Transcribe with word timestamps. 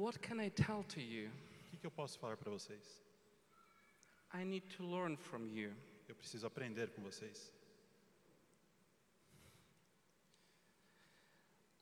What 0.00 0.22
can 0.22 0.40
I 0.40 0.48
tell 0.48 0.82
to 0.94 1.00
you? 1.00 1.28
O 1.28 1.70
que, 1.70 1.76
que 1.76 1.86
eu 1.86 1.90
posso 1.90 2.18
falar 2.18 2.38
para 2.38 2.50
vocês? 2.50 3.02
I 4.32 4.44
need 4.44 4.66
to 4.78 4.82
learn 4.82 5.18
from 5.18 5.46
you. 5.46 5.74
Eu 6.08 6.14
preciso 6.14 6.46
aprender 6.46 6.88
com 6.92 7.02
vocês. 7.02 7.52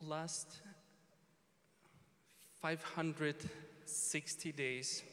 Last 0.00 0.48
560 2.60 4.52
days, 4.52 5.04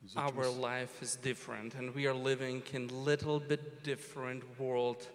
Nos 0.00 0.16
our 0.16 0.32
últimos, 0.32 0.56
life 0.56 1.02
is 1.02 1.16
different, 1.16 1.74
and 1.74 1.90
we 1.94 2.06
are 2.06 2.16
living 2.16 2.62
in 2.72 2.88
a 2.88 2.94
little 2.94 3.38
bit 3.38 3.82
different 3.82 4.42
world 4.58 5.06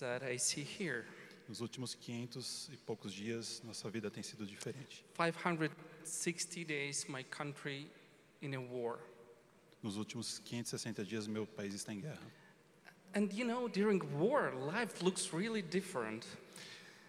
that 0.00 0.24
I 0.24 0.38
see 0.38 0.64
here. 0.64 1.04
Nos 1.48 1.60
últimos 1.60 1.94
500 1.94 2.70
e 2.72 2.76
poucos 2.78 3.12
dias, 3.12 3.62
nossa 3.64 3.88
vida 3.88 4.10
tem 4.10 4.22
sido 4.22 4.44
diferente. 4.44 5.04
560 5.14 6.64
days, 6.64 7.06
my 7.08 7.22
country 7.24 7.88
in 8.42 8.54
a 8.54 8.60
war. 8.60 8.98
Nos 9.82 9.96
últimos 9.96 10.40
560 10.40 11.04
dias, 11.04 11.26
meu 11.26 11.46
país 11.46 11.74
está 11.74 11.92
em 11.92 12.00
guerra. 12.00 12.26
And 13.14 13.32
you 13.32 13.46
know, 13.46 13.68
during 13.68 14.02
war, 14.18 14.52
life 14.54 15.02
looks 15.02 15.32
really 15.32 15.62
different. 15.62 16.26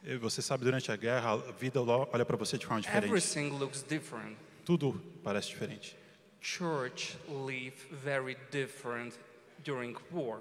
E 0.04 0.16
você 0.18 0.42
sabe, 0.42 0.64
durante 0.64 0.92
a 0.92 0.96
guerra, 0.96 1.34
a 1.34 1.52
vida 1.52 1.82
olha 1.82 2.26
para 2.26 2.38
você 2.38 2.58
de 2.58 2.66
forma 2.66 2.82
diferente. 2.82 3.06
Everything 3.06 3.50
looks 3.58 3.82
different. 3.82 4.38
Tudo 4.64 5.02
parece 5.24 5.50
diferente. 5.50 5.98
Church 6.40 7.18
live 7.28 7.76
very 7.92 8.38
different 8.52 9.18
during 9.64 9.98
war. 10.12 10.40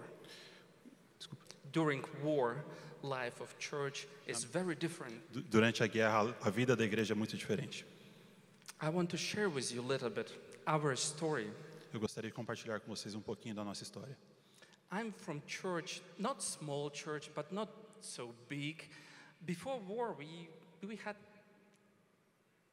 During 1.72 2.04
war, 2.22 2.64
life 3.08 3.42
of 3.42 3.54
church 3.58 4.06
is 4.26 4.44
very 4.44 4.74
different. 4.74 5.14
Du- 5.32 5.42
Durante 5.42 5.82
a 5.82 5.86
guerra, 5.86 6.34
a 6.42 6.50
vida 6.50 6.74
da 6.76 6.84
igreja 6.84 7.14
é 7.14 7.16
muito 7.16 7.36
diferente. 7.36 7.84
I 8.82 8.88
want 8.88 9.08
to 9.10 9.16
share 9.16 9.48
with 9.48 9.70
you 9.72 9.82
a 9.82 9.86
little 9.86 10.10
bit 10.10 10.32
our 10.66 10.92
story. 10.96 11.50
Eu 11.92 12.00
gostaria 12.00 12.30
de 12.30 12.34
compartilhar 12.34 12.80
com 12.80 12.88
vocês 12.94 13.14
um 13.14 13.20
pouquinho 13.22 13.54
da 13.54 13.64
nossa 13.64 13.82
história. 13.82 14.16
I'm 14.92 15.12
from 15.12 15.40
church, 15.46 16.02
not 16.18 16.42
small 16.44 16.90
church, 16.92 17.30
but 17.34 17.46
not 17.50 17.72
so 18.00 18.34
big. 18.48 18.84
Before 19.40 19.80
war, 19.88 20.14
we, 20.16 20.48
we 20.86 20.98
had 21.04 21.16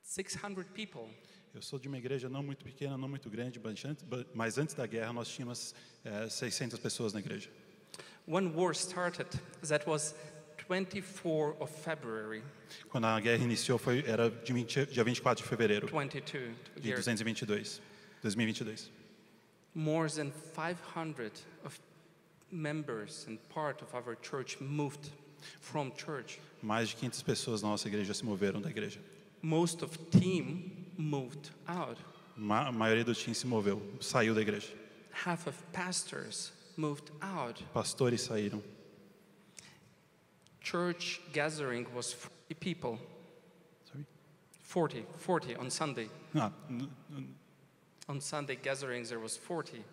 600 0.04 0.66
people. 0.74 1.10
Eu 1.54 1.62
sou 1.62 1.78
de 1.80 1.88
uma 1.88 1.98
igreja 1.98 2.28
não 2.30 2.42
muito 2.44 2.66
pequena, 2.66 2.98
não 2.98 3.08
muito 3.08 3.30
grande, 3.30 3.60
mas 4.34 4.58
antes, 4.58 4.74
da 4.74 4.86
guerra 4.88 5.14
nós 5.14 5.28
tínhamos 5.28 5.74
eh, 6.04 6.28
600 6.28 6.80
pessoas 6.80 7.14
na 7.14 7.20
igreja. 7.20 7.50
When 8.26 8.54
war 8.56 8.74
started, 8.74 9.28
that 9.64 9.86
was 9.86 10.14
24 10.68 11.56
of 11.60 11.70
February, 11.70 12.42
Quando 12.90 13.06
a 13.08 13.20
guerra 13.20 13.44
iniciou, 13.44 13.78
foi, 13.78 14.04
era 14.08 14.30
de 14.30 14.54
20, 14.54 14.86
dia 14.94 15.04
24 15.04 15.44
de 15.44 15.44
fevereiro 15.50 15.88
22 15.88 16.56
de 16.80 16.88
years 16.88 17.04
222, 17.06 17.82
2022. 18.22 18.90
more 19.76 20.08
than 20.08 20.32
500 20.32 21.32
of 21.66 21.78
members 22.52 23.26
and 23.28 23.38
part 23.50 23.82
of 23.82 23.94
our 23.94 24.16
church 24.22 24.58
moved 24.62 25.10
from 25.60 25.92
church 25.92 26.40
Mais 26.62 26.90
de 26.90 26.96
500 26.96 27.24
pessoas 27.24 27.62
na 27.62 27.70
nossa 27.70 27.88
igreja 27.90 28.14
se 28.14 28.24
moveram 28.24 28.62
da 28.62 28.70
igreja. 28.70 29.00
most 29.42 29.82
of 29.84 29.98
team 30.12 30.86
moved 30.98 31.50
out 31.68 31.98
Ma 32.38 32.68
a 32.70 32.72
maioria 32.72 33.04
do 33.04 33.14
time 33.14 33.34
se 33.36 33.46
moveu, 33.46 33.82
saiu 34.00 34.34
da 34.34 34.42
igreja. 34.42 34.70
half 35.12 35.46
of 35.48 35.56
pastors 35.74 36.52
moved 36.78 37.12
out 37.22 37.62
Pastores 37.74 38.22
saíram. 38.22 38.62
church 40.62 41.22
gathering 41.34 41.86
was 41.96 42.14
40 42.14 42.56
people 42.60 43.00
Sorry? 43.92 44.06
40 44.64 45.06
40 45.18 45.56
on 45.56 45.70
sunday 45.70 46.08
Ah, 46.36 46.52
on 48.10 48.22
sunday 48.22 48.56
gatherings 48.56 49.10
there 49.10 49.20
was 49.20 49.38
40 49.38 49.84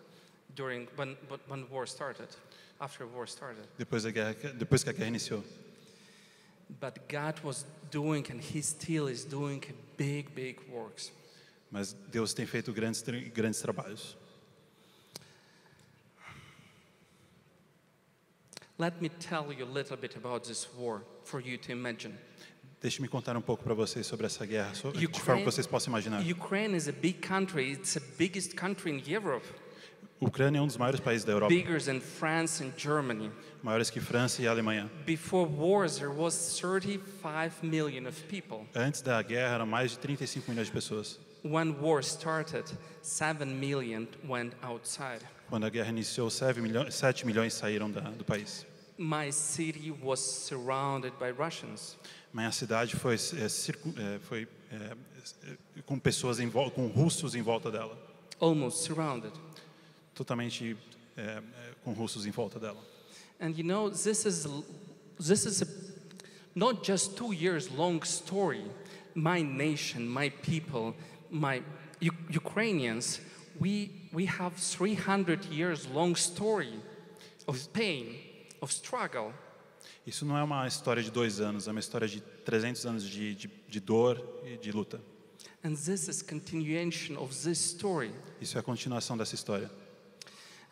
during 0.55 0.87
when 0.95 1.15
when- 1.47 1.69
war 1.69 1.85
started 1.85 2.27
after 2.79 3.05
war 3.05 3.27
started 3.27 3.65
depois, 3.77 4.03
da 4.03 4.11
guerra, 4.11 4.33
depois 4.53 4.83
que 4.83 4.89
a 4.91 4.93
guerra 4.93 5.09
iniciou. 5.09 5.43
but 6.79 7.07
god 7.07 7.39
was 7.43 7.65
doing 7.91 8.25
and 8.31 8.41
he 8.41 8.61
still 8.61 9.07
is 9.07 9.23
doing 9.25 9.61
big 9.97 10.33
big 10.33 10.59
works 10.69 11.11
Mas 11.73 11.93
Deus 12.11 12.33
tem 12.33 12.45
feito 12.45 12.73
grandes, 12.73 13.01
grandes 13.33 13.61
trabalhos. 13.61 14.17
Let 18.77 19.01
me 19.01 19.09
tell 19.09 19.51
you 19.53 19.65
a 19.65 19.69
little 19.71 19.97
bit 19.97 20.15
about 20.15 20.47
this 20.47 20.67
war 20.77 21.01
for 21.23 21.39
you 21.41 21.57
to 21.59 21.71
imagine. 21.71 22.13
Deixe-me 22.81 23.07
contar 23.07 23.37
um 23.37 23.41
pouco 23.41 23.63
para 23.63 23.75
vocês 23.75 24.07
sobre 24.07 24.25
essa 24.25 24.43
guerra, 24.45 24.73
so- 24.73 24.91
de 24.91 25.05
Ukraine- 25.05 25.23
forma 25.23 25.39
que 25.41 25.45
vocês 25.51 25.67
possam 25.67 25.91
imaginar. 25.91 26.21
Ukraine 26.25 26.75
is 26.75 26.87
a 26.87 26.91
big 26.91 27.19
country. 27.21 27.71
It's 27.73 27.93
the 27.93 27.99
biggest 28.17 28.55
country 28.55 28.91
in 28.91 29.03
Europe, 29.07 29.45
Ucrânia 30.19 30.59
é 30.59 30.61
um 30.61 30.67
dos 30.67 30.77
maiores 30.77 30.99
países 30.99 31.23
da 31.25 31.31
Europa, 31.33 31.49
bigger 31.53 31.79
than 31.83 31.99
France 31.99 32.63
and 32.63 32.71
Germany. 32.77 33.31
maiores 33.63 33.89
que 33.91 33.99
França 33.99 34.41
e 34.41 34.47
Alemanha. 34.47 34.89
Before 35.05 35.47
wars, 35.49 35.97
there 35.97 36.11
was 36.11 36.33
35 36.59 37.63
million 37.63 38.07
of 38.07 38.19
people. 38.25 38.67
Antes 38.75 39.01
da 39.01 39.21
guerra, 39.23 39.55
eram 39.55 39.65
mais 39.67 39.91
de 39.91 39.99
35 39.99 40.49
milhões 40.49 40.67
de 40.67 40.73
pessoas. 40.73 41.19
When 41.43 41.75
war 41.81 42.01
started, 42.03 42.65
7 43.01 43.45
million 43.45 44.07
went 44.27 44.53
outside. 44.63 45.21
Quando 45.51 45.65
a 45.65 45.69
guerra 45.69 45.89
iniciou, 45.89 46.29
7 46.29 46.61
milhões, 46.61 46.95
7 46.95 47.25
milhões 47.25 47.53
saíram 47.53 47.91
da, 47.91 47.99
do 47.99 48.23
país. 48.23 48.65
My 48.97 49.33
city 49.33 49.91
was 49.91 50.21
surrounded 50.21 51.11
by 51.19 51.31
Russians. 51.31 51.97
Minha 52.33 52.53
cidade 52.53 52.95
foi, 52.95 53.15
é, 53.15 53.45
é, 53.45 54.19
foi 54.19 54.47
é, 54.71 54.75
é, 55.43 55.57
com 55.85 55.99
pessoas 55.99 56.39
em 56.39 56.47
vol- 56.47 56.71
com 56.71 56.87
russos 56.87 57.35
em 57.35 57.41
volta 57.41 57.69
dela, 57.69 57.97
Almost 58.39 58.81
surrounded. 58.85 59.33
totalmente 60.15 60.77
é, 61.17 61.21
é, 61.21 61.41
com 61.83 61.91
russos 61.91 62.25
em 62.25 62.31
volta 62.31 62.57
dela. 62.57 62.81
And 63.41 63.49
you 63.57 63.65
know, 63.65 63.89
this 63.91 64.23
is 64.25 64.47
this 65.19 65.45
is 65.45 65.61
a, 65.61 65.67
not 66.55 66.87
just 66.89 67.17
two 67.17 67.33
years 67.33 67.67
long 67.75 68.01
story. 68.05 68.63
My 69.15 69.43
nation, 69.43 70.07
my 70.07 70.29
people, 70.29 70.95
my 71.29 71.61
Ukrainians, 72.29 73.19
we 73.59 74.00
we 74.13 74.25
have 74.27 74.55
300 74.57 75.45
years 75.51 75.85
long 75.93 76.15
story 76.15 76.79
of 77.47 77.67
pain, 77.69 78.15
of 78.61 78.71
struggle. 78.73 79.33
Isso 80.05 80.25
não 80.25 80.37
é 80.37 80.43
uma 80.43 80.67
história 80.67 81.01
de 81.03 81.11
dois 81.11 81.39
anos, 81.39 81.67
é 81.67 81.71
uma 81.71 81.79
história 81.79 82.07
de 82.07 82.21
300 82.21 82.85
anos 82.85 83.03
de, 83.07 83.35
de, 83.35 83.49
de 83.67 83.79
dor 83.79 84.23
e 84.45 84.57
de 84.57 84.71
luta. 84.71 84.99
And 85.63 85.75
this 85.75 86.07
is 86.07 86.21
continuation 86.23 87.17
of 87.17 87.33
this 87.35 87.59
story. 87.59 88.11
Isso 88.41 88.57
é 88.57 88.59
a 88.59 88.63
continuação 88.63 89.15
dessa 89.15 89.35
história. 89.35 89.69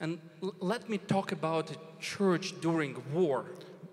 And 0.02 0.18
let 0.62 0.90
me 0.90 0.98
talk 0.98 1.34
about 1.34 1.72
the 1.72 1.80
church 2.00 2.54
during 2.62 2.96
war. 3.14 3.46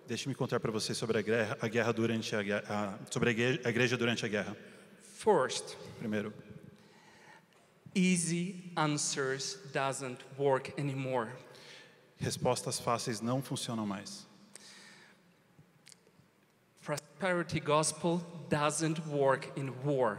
Deixe-me 0.07 0.35
contar 0.35 0.61
para 0.61 0.71
vocês 0.71 0.97
sobre 0.97 1.19
a 1.19 1.23
guerra, 1.23 1.59
a 1.61 1.69
guerra 1.69 1.93
durante 1.93 2.35
a, 2.35 2.41
a- 2.41 2.99
sobre 3.11 3.29
a 3.31 3.33
igreja, 3.33 3.61
a 3.65 3.69
igreja 3.69 3.97
durante 3.97 4.25
a 4.25 4.29
guerra. 4.29 4.57
First, 5.03 5.75
Primeiro, 5.99 6.33
easy 7.97 8.71
answers 8.77 9.59
doesn't 9.73 10.19
work 10.39 10.73
anymore. 10.79 11.29
respostas 12.21 12.79
fáceis 12.79 13.21
não 13.21 13.43
funcionam 13.43 13.87
mais. 13.87 14.27
Prosperity 16.85 17.59
gospel 17.59 18.21
doesn't 18.49 19.01
work 19.09 19.51
in 19.57 19.73
war. 19.85 20.19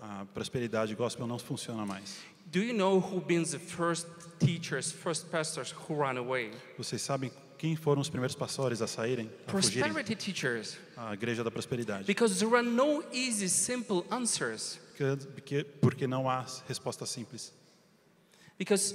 A 0.00 0.26
prosperidade 0.32 0.94
gospel 0.94 1.26
não 1.26 1.38
funciona 1.38 1.84
mais. 1.84 2.18
Do 2.52 2.60
you 2.60 2.72
know 2.72 3.00
who 3.00 3.20
been 3.20 3.42
the 3.42 3.58
first 3.58 4.06
teachers, 4.38 4.92
first 4.92 5.30
pastors 5.30 5.72
who 5.72 5.94
ran 5.96 6.18
away? 6.18 6.52
Vocês 6.78 7.00
sabem 7.02 7.32
quem 7.58 7.74
foram 7.74 8.00
os 8.00 8.08
primeiros 8.08 8.36
pastores 8.36 8.80
a 8.80 8.86
saírem, 8.86 9.28
a 9.46 9.50
fugirem? 9.50 9.82
Prosperity 9.82 10.14
teachers. 10.14 10.78
A 10.96 11.14
igreja 11.14 11.42
da 11.42 11.50
prosperidade. 11.50 12.04
Because 12.04 12.38
there 12.38 12.54
are 12.54 12.62
no 12.62 13.02
easy, 13.12 13.48
simple 13.48 14.04
answers. 14.10 14.78
Porque, 14.96 15.64
porque, 15.80 16.06
não 16.06 16.28
há 16.28 16.46
resposta 16.68 17.04
simples. 17.06 17.52
Because 18.56 18.94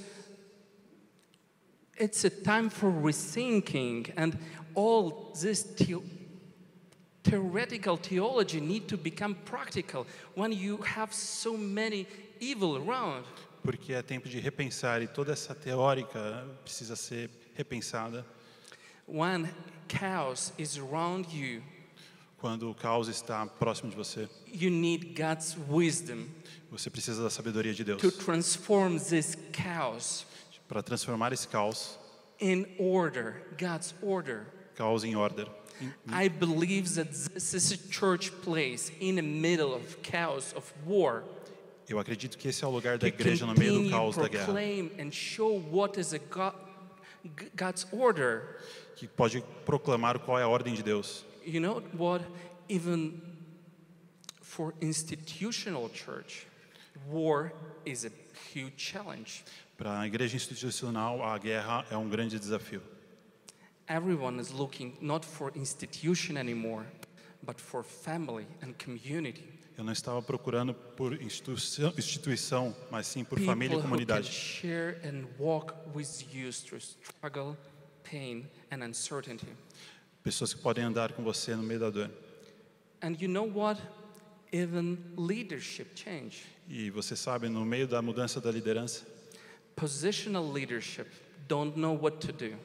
it's 2.00 2.24
a 2.24 2.30
time 2.30 2.70
for 2.70 2.90
rethinking, 2.90 4.12
and 4.16 4.38
all 4.74 5.34
this 5.34 5.64
theo- 5.64 6.04
theoretical 7.24 7.98
theology 7.98 8.62
need 8.62 8.88
to 8.88 8.98
become 8.98 9.36
practical 9.46 10.08
when 10.36 10.54
you 10.54 10.78
have 10.78 11.14
so 11.14 11.58
many 11.58 12.08
evil 12.40 12.78
around. 12.78 13.26
Porque 13.62 13.94
é 13.94 14.02
tempo 14.02 14.30
de 14.30 14.40
repensar 14.40 15.02
e 15.02 15.08
toda 15.08 15.34
essa 15.34 15.54
teórica 15.54 16.48
precisa 16.64 16.96
ser 16.96 17.30
repensada 17.56 18.26
When 19.06 19.50
chaos 19.88 20.54
is 20.58 20.78
around 20.78 21.34
you, 21.34 21.64
quando 22.40 22.70
o 22.70 22.76
caos 22.76 23.08
está 23.08 23.46
próximo 23.46 23.90
de 23.90 23.96
você. 23.96 24.30
you 24.48 24.70
need 24.70 25.14
God's 25.16 25.58
wisdom 25.70 26.26
Você 26.72 26.90
precisa 26.90 27.24
da 27.24 27.30
sabedoria 27.30 27.74
de 27.74 27.84
Deus 27.84 28.02
to 28.02 28.12
transform 28.12 28.98
this 28.98 29.36
chaos 29.52 30.26
para 30.68 30.84
transformar 30.84 31.34
esse 31.34 31.48
caos, 31.48 31.98
in 32.40 32.66
order, 32.78 33.44
God's 33.60 33.94
order. 34.02 34.46
caos 34.76 35.04
em 35.04 35.16
order. 35.16 35.48
I 36.12 36.28
believe 36.28 36.94
that 36.96 37.10
this 37.10 37.54
is 37.54 37.72
a 37.72 37.78
church 37.92 38.32
place 38.44 38.92
in 39.00 39.16
the 39.16 39.22
middle 39.22 39.74
of 39.74 39.98
chaos 40.04 40.54
of 40.56 40.72
war. 40.86 41.24
Eu 41.88 41.98
acredito 41.98 42.38
que 42.38 42.50
esse 42.50 42.64
é 42.64 42.68
o 42.68 42.70
lugar 42.70 42.98
da 43.00 43.08
igreja 43.08 43.46
no 43.48 43.56
meio 43.56 43.84
do 43.84 43.90
caos 43.90 44.16
da 44.16 44.28
guerra, 44.28 44.46
proclaim 44.46 44.92
and 45.00 45.12
show 45.12 45.60
what 45.72 46.00
is 46.00 46.14
a 46.14 46.20
God, 46.20 46.54
God's 47.56 47.88
order. 47.92 48.60
que 48.96 49.08
pode 49.08 49.42
proclamar 49.66 50.20
qual 50.20 50.38
é 50.38 50.44
a 50.44 50.48
ordem 50.48 50.74
de 50.74 50.84
Deus. 50.84 51.26
You 51.50 51.60
know 51.60 51.82
what? 51.98 52.22
Even 52.68 53.20
for 54.42 54.74
institutional 54.82 55.90
church, 55.90 56.46
war 57.10 57.52
is 57.86 58.06
a 58.06 58.12
huge 58.54 58.76
challenge. 58.78 59.44
Para 59.76 60.02
a 60.02 60.08
igreja 60.08 60.36
institucional, 60.36 61.24
a 61.24 61.38
guerra 61.40 61.86
é 61.90 61.98
um 61.98 62.08
grande 62.08 62.38
desafio. 62.40 62.82
Everyone 63.88 64.40
is 64.40 64.52
looking 64.52 64.96
not 65.02 65.26
for 65.26 65.52
institution 65.56 66.38
anymore, 66.38 66.86
but 67.44 67.60
for 67.60 67.84
family 67.84 68.46
and 68.62 68.74
community. 68.78 69.50
Eu 69.76 69.84
não 69.84 69.94
estava 69.94 70.22
procurando 70.22 70.74
por 70.74 71.14
instituição, 71.20 71.92
instituição 71.98 72.76
mas 72.92 73.08
sim 73.08 73.24
por 73.24 73.40
família 73.40 73.76
e 73.76 73.78
People 73.78 73.78
who 73.78 73.82
can 73.82 74.06
comunidade. 74.06 74.30
share 74.30 75.00
and 75.04 75.26
walk 75.40 75.74
with 75.96 76.28
you 76.32 76.52
through 76.52 76.82
struggle, 76.82 77.58
pain, 78.04 78.46
and 78.70 78.84
uncertainty. 78.84 79.48
Pessoas 80.30 80.54
que 80.54 80.62
podem 80.62 80.84
andar 80.84 81.12
com 81.14 81.24
você 81.24 81.56
no 81.56 81.64
meio 81.64 81.80
da 81.80 81.90
dor. 81.90 82.08
And 83.02 83.16
you 83.20 83.28
know 83.28 83.50
what? 83.52 83.82
Even 84.54 84.96
leadership 85.18 85.88
change. 85.96 86.44
E 86.70 86.92
você 86.92 87.16
sabe, 87.16 87.50
no 87.50 87.66
meio 87.66 87.88
da 87.88 88.00
mudança 88.00 88.40
da 88.40 88.52
liderança, 88.52 89.08
Positional 89.76 90.48
leadership 90.52 91.08
don't 91.48 91.76
know 91.80 91.96
what 92.00 92.20
to 92.28 92.32
do, 92.32 92.56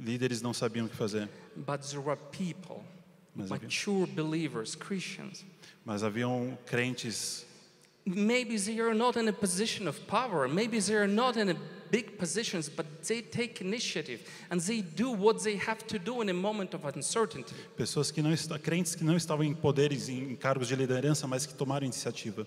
líderes 0.00 0.42
não 0.42 0.52
sabiam 0.52 0.86
o 0.86 0.88
que 0.88 0.96
fazer. 0.96 1.28
but 1.54 1.80
there 1.82 2.02
are 2.10 2.18
people, 2.32 2.82
Mas 3.36 3.52
havia- 3.52 3.68
mature 3.68 4.06
believers, 4.08 4.74
Christians. 4.74 5.44
Mas 5.84 6.02
haviam 6.02 6.58
crentes, 6.66 7.46
Maybe 8.04 8.58
they 8.58 8.80
are 8.80 8.94
not 8.94 9.16
in 9.16 9.28
a 9.28 9.32
position 9.32 9.86
of 9.86 10.00
power, 10.08 10.48
maybe 10.48 10.80
they 10.80 10.96
are 10.96 11.06
not 11.06 11.36
in 11.38 11.50
a 11.50 11.56
big 11.90 12.12
positions, 12.18 12.68
but 12.68 12.86
they 13.06 13.22
take 13.22 13.62
initiative 13.62 14.20
and 14.50 14.60
they 14.60 14.82
do 14.82 15.10
what 15.10 15.42
they 15.42 15.56
have 15.56 15.84
to 15.86 15.98
do 15.98 16.22
in 16.22 16.28
a 16.28 16.34
moment 16.34 16.74
of 16.74 16.86
uncertainty. 16.86 17.54
pessoas 17.76 18.10
que 18.10 18.22
não 18.22 18.34
crentes 18.62 18.94
que 18.94 19.04
não 19.04 19.16
estavam 19.16 19.44
em 19.44 19.54
poderes, 19.54 20.08
em 20.08 20.34
cargos 20.36 20.68
de 20.68 20.76
liderança, 20.76 21.26
mas 21.26 21.46
que 21.46 21.54
tomaram 21.54 21.84
iniciativa. 21.84 22.46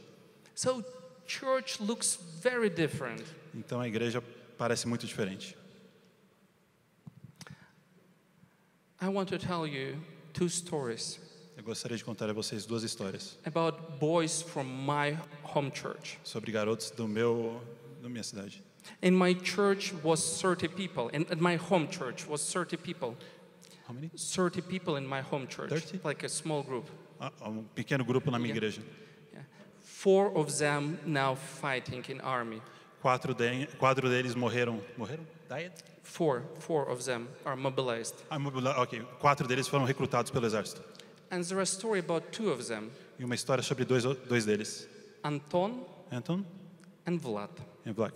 So 0.56 0.84
church 1.28 1.82
looks 1.82 2.18
very 2.42 2.70
different. 2.70 3.24
Então 3.54 3.80
a 3.80 3.88
igreja 3.88 4.22
parece 4.58 4.88
muito 4.88 5.06
diferente. 5.06 5.56
I 9.02 9.08
want 9.08 9.30
to 9.30 9.38
tell 9.40 9.66
you 9.66 9.98
two 10.34 10.50
stories 10.50 11.20
Eu 11.56 11.64
gostaria 11.64 11.98
de 11.98 12.04
contar 12.06 12.30
a 12.30 12.34
vocês 12.34 12.66
duas 12.66 12.84
histórias 12.84 13.38
about 13.46 13.78
boys 14.00 14.42
from 14.42 14.64
my 14.64 15.18
home 15.44 15.72
church. 15.74 16.18
sobre 16.24 16.52
garotos 16.52 16.90
do 16.92 17.08
meu, 17.08 17.62
da 18.02 18.10
minha 18.10 18.24
cidade. 18.24 18.64
In 19.02 19.16
my 19.16 19.34
church 19.34 19.94
was 20.04 20.42
30 20.42 20.68
people. 20.70 21.10
In, 21.10 21.26
at 21.32 21.40
my 21.40 21.56
home 21.58 21.88
church 21.88 22.28
was 22.28 22.42
30 22.54 22.78
people. 22.78 23.16
How 23.88 23.94
many? 23.94 24.10
30 24.16 24.62
people 24.62 24.98
in 24.98 25.06
my 25.08 25.22
home 25.22 25.48
church, 25.48 25.70
30? 25.70 26.02
like 26.04 26.24
a 26.24 26.30
small 26.30 26.64
group. 26.64 26.90
Ah, 27.20 27.32
um 27.42 27.66
pequeno 27.76 28.04
grupo 28.06 28.32
na 28.32 28.38
minha 28.40 28.54
Yeah. 28.54 28.62
igreja. 28.62 28.82
Four 29.82 30.32
of 30.38 30.58
them 30.58 30.98
now 31.06 31.36
fighting 31.36 32.04
in 32.10 32.22
army. 32.22 32.62
Quatro, 33.02 33.34
de, 33.34 33.68
quatro 33.78 34.08
deles 34.10 34.36
morreram. 34.36 34.80
Morreram? 34.98 35.26
Died? 35.50 35.72
Four, 36.04 36.44
four 36.60 36.86
of 36.90 37.04
them 37.06 37.28
are 37.46 37.56
mobilized. 37.56 38.16
Ah, 38.30 38.38
mobila- 38.38 38.78
ok. 38.78 39.02
Quatro 39.20 39.48
deles 39.48 39.68
foram 39.68 39.86
recrutados 39.86 40.32
pelo 40.32 40.46
exército. 40.48 40.82
And 41.32 41.44
there's 41.44 41.52
a 41.52 41.66
story 41.66 42.00
about 42.00 42.32
two 42.32 42.50
of 42.52 42.66
them, 42.68 42.90
E 43.20 43.24
uma 43.24 43.36
história 43.36 43.62
sobre 43.64 43.86
dois, 43.86 44.04
dois 44.04 44.46
deles. 44.46 44.88
Anton 45.24 45.86
Anton 46.12 46.44
and 47.06 47.20
Vlad. 47.20 47.52
e 47.86 47.92
Vlad. 47.92 48.14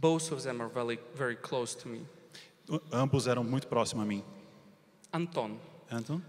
Both 0.00 0.32
of 0.32 0.42
them 0.42 0.60
are 0.60 0.68
very, 0.68 0.98
very 1.14 1.36
close 1.36 1.74
to 1.76 1.88
me. 1.88 2.00
Ambos 2.92 3.26
eram 3.26 3.44
muito 3.44 3.66
próximos 3.68 4.02
a 4.02 4.06
mim. 4.06 4.22
Anton, 5.12 5.58
Anton 5.90 6.20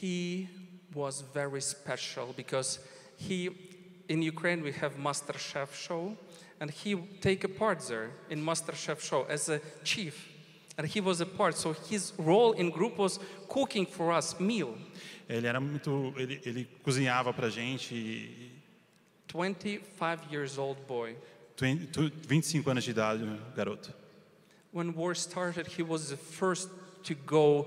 he 0.00 0.48
was 0.94 1.22
very 1.34 1.60
special 1.60 2.32
because 2.36 2.78
he, 3.16 3.50
in 4.08 4.22
Ukraine 4.22 4.62
we 4.62 4.72
have 4.72 4.96
MasterChef 4.96 5.72
show, 5.74 6.16
and 6.60 6.70
he 6.70 6.94
take 7.20 7.44
a 7.44 7.48
part 7.48 7.80
there 7.88 8.10
in 8.30 8.42
MasterChef 8.44 9.00
show 9.00 9.24
as 9.28 9.48
a 9.48 9.60
chief, 9.84 10.28
and 10.76 10.86
he 10.86 11.00
was 11.00 11.20
a 11.20 11.26
part. 11.26 11.56
So 11.56 11.72
his 11.72 12.12
role 12.18 12.52
in 12.52 12.70
group 12.70 12.98
was 12.98 13.18
cooking 13.48 13.86
for 13.86 14.12
us 14.12 14.38
meal. 14.38 14.74
Ele 15.28 15.46
era 15.46 15.60
muito, 15.60 16.14
ele, 16.16 16.40
ele 16.44 16.68
cozinhava 16.82 17.32
pra 17.32 17.48
gente. 17.50 17.94
e- 17.94 18.50
25 19.28 20.32
years 20.32 20.56
old 20.58 20.78
boy. 20.86 21.14
Twen- 21.58 21.86
tu- 21.92 22.10
25 22.26 22.70
anos 22.70 22.84
de 22.84 22.90
idade, 22.92 23.22
um 23.24 23.36
garoto. 23.54 23.92
When 24.72 24.92
war 24.94 25.14
started, 25.14 25.66
he 25.66 25.82
was 25.82 26.08
the 26.10 26.16
first 26.16 26.70
to 27.04 27.14
go 27.26 27.66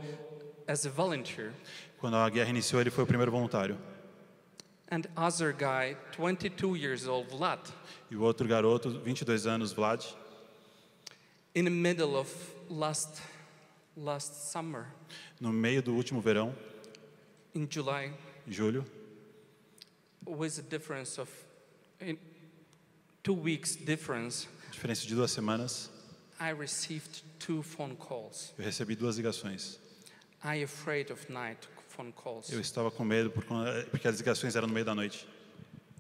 as 0.68 0.86
a 0.86 0.90
volunteer. 0.90 1.52
Quando 2.00 2.16
a 2.16 2.30
guerra 2.30 2.50
iniciou, 2.50 2.80
ele 2.80 2.90
foi 2.90 3.04
o 3.04 3.08
primeiro 3.08 3.32
voluntário. 3.32 3.78
And 4.90 5.08
other 5.16 5.54
guy, 5.54 5.96
22 6.18 6.76
years 6.76 7.06
old, 7.08 7.30
Vlad, 7.30 7.60
E 8.10 8.16
o 8.16 8.22
outro 8.22 8.48
garoto, 8.48 8.90
22 8.90 9.46
anos, 9.48 9.72
Vlad, 9.74 10.04
in 11.56 11.64
the 11.66 11.70
middle 11.70 12.16
of 12.16 12.30
last 12.70 13.22
last 13.98 14.52
summer 14.52 14.88
no 15.40 15.52
meio 15.52 15.82
do 15.82 15.94
último 15.94 16.22
verão, 16.22 16.54
in 17.54 17.68
July, 17.70 18.12
julho, 18.48 18.86
with 20.26 20.58
a 20.60 20.62
difference 20.62 21.20
of 21.20 21.30
in 22.00 22.18
two 23.24 23.34
weeks 23.34 23.76
difference, 23.76 24.48
diferença 24.72 25.06
de 25.06 25.14
duas 25.16 25.32
semanas, 25.32 25.90
I 26.40 26.52
received 26.54 27.24
two 27.40 27.62
phone 27.62 27.96
calls. 27.96 28.54
eu 28.58 28.66
recebi 28.66 28.96
duas 28.96 29.18
ligações. 29.18 29.78
I 30.44 30.64
afraid 30.64 31.12
of 31.12 31.32
night 31.32 31.68
phone 31.90 32.12
calls. 32.14 32.50
Eu 32.52 32.60
estava 32.60 32.90
com 32.90 33.04
medo 33.04 33.30
por 33.30 33.44
porque 33.92 34.08
as 34.08 34.18
ligações 34.20 34.56
eram 34.56 34.68
no 34.68 34.74
meio 34.74 34.86
da 34.86 34.96
noite. 34.96 35.28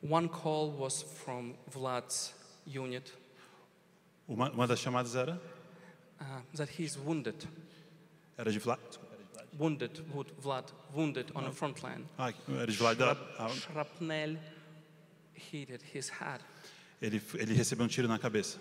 One 0.01 0.27
call 0.27 0.71
was 0.79 1.03
from 1.03 1.53
Vlad's 1.67 2.33
unit 2.65 3.13
Uma, 4.27 4.49
uma 4.49 4.65
das 4.65 4.79
chamadas 4.79 5.15
era 5.15 5.39
uh, 6.19 6.41
that 6.57 6.71
he's 6.81 6.95
wounded, 6.97 7.35
era 8.37 8.51
de 8.51 8.57
Vlad. 8.59 8.79
wounded, 9.59 9.99
wound- 10.11 10.31
Vlad, 10.39 10.71
wounded 10.93 11.29
on 11.35 11.43
the 11.43 11.51
front 11.51 11.83
line. 11.83 12.05
Ah, 12.17 12.31
era 12.49 12.65
de 12.65 12.77
Vlad. 12.77 12.97
Shrapnel 13.59 14.37
hit 15.35 15.81
his 15.93 16.09
head. 16.09 16.39
Ele, 17.01 17.21
ele 17.35 17.53
recebeu 17.53 17.85
um 17.85 17.87
tiro 17.87 18.07
na 18.07 18.19
cabeça. 18.19 18.59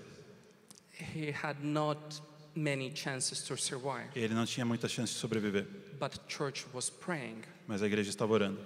He 1.15 1.31
had 1.31 1.63
not 1.63 2.21
many 2.55 2.91
chances 2.95 3.43
to 3.43 3.57
survive, 3.57 4.09
Ele 4.15 4.35
não 4.35 4.45
tinha 4.45 4.67
muita 4.67 4.89
chance 4.89 5.13
de 5.13 5.19
sobreviver, 5.19 5.67
but 5.99 6.19
church 6.29 6.67
was 6.73 6.91
praying. 6.91 7.43
mas 7.67 7.83
a 7.83 7.87
igreja 7.87 8.11
estava 8.11 8.33
orando. 8.33 8.59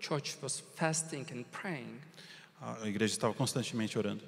Church 0.00 0.36
was 0.42 0.62
fasting 0.76 1.26
and 1.32 1.44
praying. 1.50 2.00
A 2.60 2.86
igreja 2.88 3.14
estava 3.14 3.34
constantemente 3.34 3.98
orando. 3.98 4.22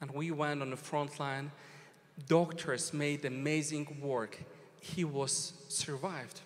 And 0.00 0.10
we 0.12 0.30
went 0.30 0.62
on 0.62 0.70
the 0.70 0.76
front 0.76 1.18
line. 1.18 1.50
Doctors 2.26 2.92
made 2.92 3.26
amazing 3.26 3.86
work. 4.00 4.38
He 4.80 5.04
was 5.04 5.54
survived. 5.68 6.40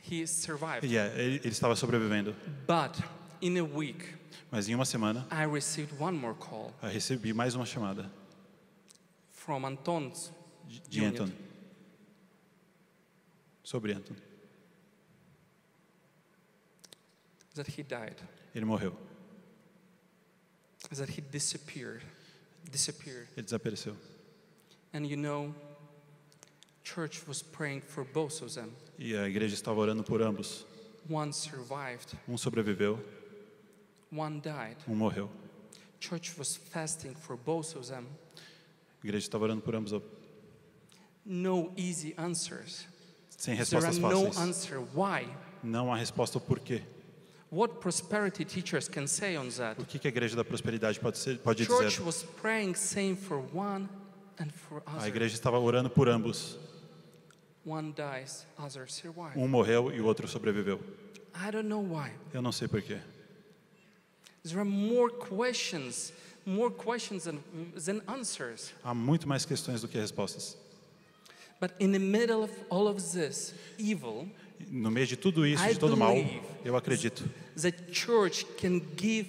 He 0.00 0.26
survived. 0.26 0.84
E 0.84 0.96
é, 0.96 1.12
ele, 1.16 1.36
ele 1.36 1.48
estava 1.48 1.74
sobrevivendo. 1.76 2.34
But 2.66 3.00
in 3.40 3.58
a 3.58 3.64
week, 3.64 4.04
Mas 4.50 4.68
em 4.68 4.74
uma 4.74 4.84
semana, 4.84 5.26
I 5.30 5.44
received 5.46 5.92
one 6.00 6.16
more 6.16 6.34
call 6.38 6.72
eu 6.82 6.88
recebi 6.88 7.32
mais 7.32 7.54
uma 7.54 7.66
chamada 7.66 8.10
from 9.32 9.64
Anton's 9.66 10.32
de, 10.66 10.80
de 10.88 11.00
unit. 11.00 11.20
Anton. 11.22 11.32
Sobre 13.64 13.92
Anton. 13.92 14.14
that 17.54 17.68
he 17.68 17.82
died, 17.82 18.16
Ele 18.54 18.64
morreu. 18.64 18.94
that 20.92 21.10
he 21.10 21.20
disappeared, 21.20 22.02
disappeared. 22.70 23.26
Ele 23.36 23.42
desapareceu. 23.44 23.96
And 24.92 25.06
you 25.06 25.16
know, 25.16 25.54
church 26.84 27.26
was 27.26 27.42
praying 27.42 27.80
for 27.82 28.04
both 28.04 28.42
of 28.42 28.54
them. 28.54 28.70
E 28.98 29.16
a 29.16 29.26
igreja 29.28 29.54
estava 29.54 29.80
orando 29.80 30.04
por 30.04 30.22
ambos. 30.22 30.64
One 31.08 31.32
survived, 31.32 32.14
Um 32.28 32.36
sobreviveu. 32.36 32.98
Um 34.12 34.94
morreu. 34.94 35.30
Church 36.00 36.34
was 36.38 36.56
fasting 36.56 37.14
for 37.14 37.36
both 37.36 37.74
of 37.76 37.88
them. 37.88 38.06
A 39.02 39.06
igreja 39.06 39.26
estava 39.26 39.44
orando 39.44 39.62
por 39.62 39.74
ambos, 39.74 39.92
No 41.24 41.72
easy 41.76 42.14
answers. 42.16 42.86
sem 43.30 43.56
There 43.56 43.76
are 43.78 43.86
respostas 43.86 43.98
no 43.98 44.26
fáceis. 44.32 44.38
answer. 44.38 44.78
Why? 44.94 45.28
Não 45.62 45.92
há 45.92 45.96
resposta 45.96 46.38
ao 46.38 46.42
porquê. 46.44 46.82
What 47.50 47.76
prosperity 47.80 48.44
teachers 48.44 48.88
can 48.88 49.06
say 49.06 49.36
on 49.36 49.48
that? 49.50 49.80
O 49.80 49.84
que 49.84 49.98
que 49.98 50.08
a 50.08 50.10
igreja 50.10 50.36
da 50.36 50.44
prosperidade 50.44 50.98
pode, 51.00 51.18
ser, 51.18 51.38
pode 51.38 51.64
Church 51.64 51.88
dizer? 51.96 52.02
was 52.04 52.22
praying, 52.40 52.74
saying 52.74 53.16
for 53.16 53.38
one, 53.54 53.88
and 54.38 54.50
for 54.50 54.82
A 54.86 54.92
others. 54.96 55.06
igreja 55.06 55.34
estava 55.34 55.58
orando 55.58 55.88
por 55.90 56.08
ambos. 56.08 56.58
One 57.64 57.92
dies, 57.92 58.46
others 58.58 58.94
survive. 58.94 59.36
Um 59.36 59.48
morreu 59.48 59.90
e 59.92 60.00
o 60.00 60.06
outro 60.06 60.26
sobreviveu. 60.28 60.80
I 61.34 61.50
don't 61.50 61.68
know 61.68 61.80
why. 61.82 62.12
Eu 62.32 62.42
não 62.42 62.52
sei 62.52 62.68
porquê. 62.68 62.98
There 64.46 64.60
are 64.60 64.64
more 64.64 65.10
questions, 65.10 66.12
more 66.44 66.70
questions 66.70 67.24
than, 67.24 67.40
than 67.74 68.00
answers. 68.08 68.72
Há 68.84 68.94
muito 68.94 69.26
mais 69.26 69.44
questões 69.44 69.80
do 69.80 69.88
que 69.88 69.98
respostas. 69.98 70.56
But 71.60 71.72
in 71.80 71.92
the 71.92 71.98
middle 71.98 72.42
of 72.44 72.50
all 72.70 72.86
of 72.86 73.02
this 73.12 73.54
evil, 73.78 74.28
No 74.70 74.90
meio 74.90 75.06
de 75.06 75.16
tudo 75.16 75.44
isso, 75.46 75.62
I 75.62 75.72
de 75.74 75.78
todo 75.78 75.96
mal, 75.96 76.14
eu 76.64 76.76
acredito 76.76 77.28
the 77.56 77.72
church 77.92 78.44
can 78.58 78.80
give 78.96 79.26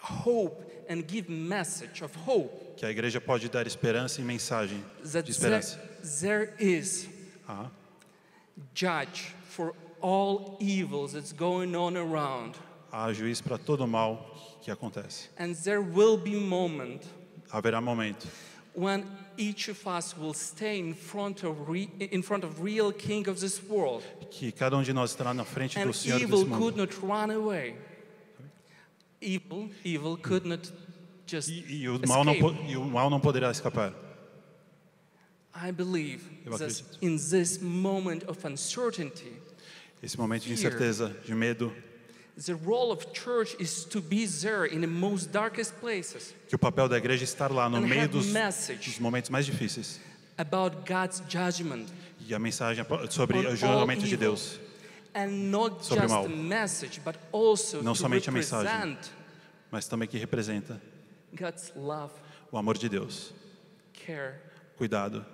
hope 0.00 0.64
and 0.88 1.02
give 1.08 1.28
message 1.28 2.02
of 2.04 2.14
hope 2.26 2.76
que 2.76 2.86
a 2.86 2.90
igreja 2.90 3.20
pode 3.20 3.48
dar 3.48 3.66
esperança 3.66 4.20
e 4.20 4.24
mensagem 4.24 4.82
that 5.12 5.24
de 5.26 5.32
there, 5.38 5.58
esperança. 5.58 5.78
there 6.20 6.54
is 6.60 7.08
Ah, 7.48 7.70
judge 8.74 9.32
for 9.48 9.74
all 10.00 10.56
evils 10.60 11.12
that's 11.14 11.32
going 11.32 11.74
on 11.74 11.96
around. 11.96 12.54
Há 12.92 13.12
juiz 13.12 13.40
para 13.40 13.58
todo 13.58 13.86
mal 13.86 14.58
que 14.62 14.70
acontece. 14.70 15.28
And 15.38 15.54
there 15.54 15.80
will 15.80 16.16
be 16.16 16.36
moment 16.36 17.02
Haverá 17.50 17.80
momento 17.80 18.26
when 18.74 19.04
each 19.36 19.68
of 19.70 19.84
us 19.88 20.14
will 20.16 20.34
stay 20.34 20.78
in 20.78 20.94
front 20.94 21.42
of 21.44 21.68
re, 21.68 21.90
in 21.98 22.22
front 22.22 22.44
of 22.44 22.62
real 22.62 22.92
king 22.92 23.28
of 23.28 23.40
this 23.40 23.60
world 23.68 24.04
que 24.30 24.52
cada 24.52 24.76
um 24.76 24.82
de 24.82 24.92
nós 24.92 25.10
estará 25.10 25.34
na 25.34 25.44
frente 25.44 25.78
and 25.78 25.86
do 25.86 25.92
Senhor 25.92 26.20
evil 26.20 26.44
desse 26.44 26.50
could 26.58 26.76
mundo. 26.76 26.86
not 26.86 26.94
run 27.02 27.30
away 27.34 27.74
evil 29.20 29.68
evil 29.84 30.16
could 30.16 30.46
not 30.46 30.70
just 31.26 31.48
E, 31.48 31.82
e 31.82 31.88
o 31.88 31.98
mal 32.06 32.24
não, 32.24 32.32
escape. 32.34 32.54
po- 32.56 32.62
e 32.70 32.76
o 32.76 32.84
mal 32.84 33.10
não 33.10 33.18
poderá 33.20 33.50
escapar. 33.50 33.92
i 35.54 35.72
believe 35.72 36.20
Eu 36.44 36.52
that 36.56 36.64
acredito. 36.64 36.98
in 37.02 37.16
this 37.16 37.58
moment 37.60 38.24
of 38.28 38.44
uncertainty 38.46 39.32
Esse 40.00 40.16
momento 40.16 40.42
de 40.44 40.56
Fear. 40.56 40.72
incerteza, 40.72 41.16
de 41.24 41.34
medo, 41.34 41.72
que 46.48 46.54
o 46.54 46.58
papel 46.58 46.88
da 46.88 46.96
igreja 46.96 47.22
é 47.22 47.24
estar 47.24 47.50
lá 47.50 47.68
no 47.68 47.80
meio 47.80 48.08
dos, 48.08 48.26
dos 48.26 48.98
momentos 49.00 49.28
mais 49.30 49.44
difíceis. 49.44 50.00
about 50.36 50.76
god's 50.86 51.20
judgment 51.28 51.86
E 52.26 52.34
a 52.34 52.38
mensagem 52.38 52.84
sobre 53.10 53.38
o 53.38 53.56
julgamento 53.56 54.04
de. 54.06 54.16
Deus. 54.16 54.60
and 55.14 55.50
not 55.50 55.84
Sobre 55.84 56.04
o 56.04 56.08
just 56.08 56.14
mal. 56.14 56.26
a 56.26 56.28
message 56.28 57.00
but 57.00 57.16
also 57.32 57.82
Não 57.82 57.94
somente 57.94 58.28
a 58.28 58.32
mensagem. 58.32 58.96
mas 59.70 59.88
também 59.88 60.06
que 60.08 60.16
representa 60.18 60.80
god's 61.32 61.72
love 61.74 62.12
o 62.52 62.56
amor 62.56 62.78
de 62.78 62.88
Deus, 62.88 63.32
care 64.06 64.36
cuidado, 64.76 65.24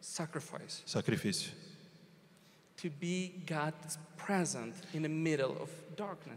sacrifice 0.00 0.82
sacrifício, 0.86 1.50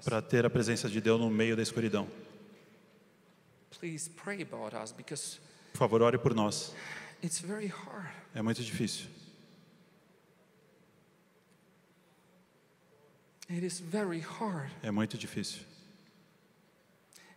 para 0.03 0.21
ter 0.21 0.45
a 0.45 0.50
presença 0.50 0.89
de 0.89 1.00
Deus 1.01 1.19
no 1.19 1.29
meio 1.29 1.55
da 1.55 1.62
escuridão. 1.62 2.07
Please 3.79 4.09
pray 4.09 4.41
about 4.41 4.75
us 4.75 4.91
because 4.91 5.39
Por 5.73 5.79
favor, 5.79 6.01
ore 6.01 6.17
por 6.17 6.33
nós. 6.33 6.73
it's 7.21 7.39
very 7.39 7.67
hard. 7.67 8.09
É 8.35 8.41
muito 8.41 8.63
difícil. 8.63 9.07
It 13.50 13.65
is 13.65 13.79
very 13.79 14.19
hard. 14.19 14.71
É 14.83 14.91
muito 14.91 15.17
difícil. 15.17 15.62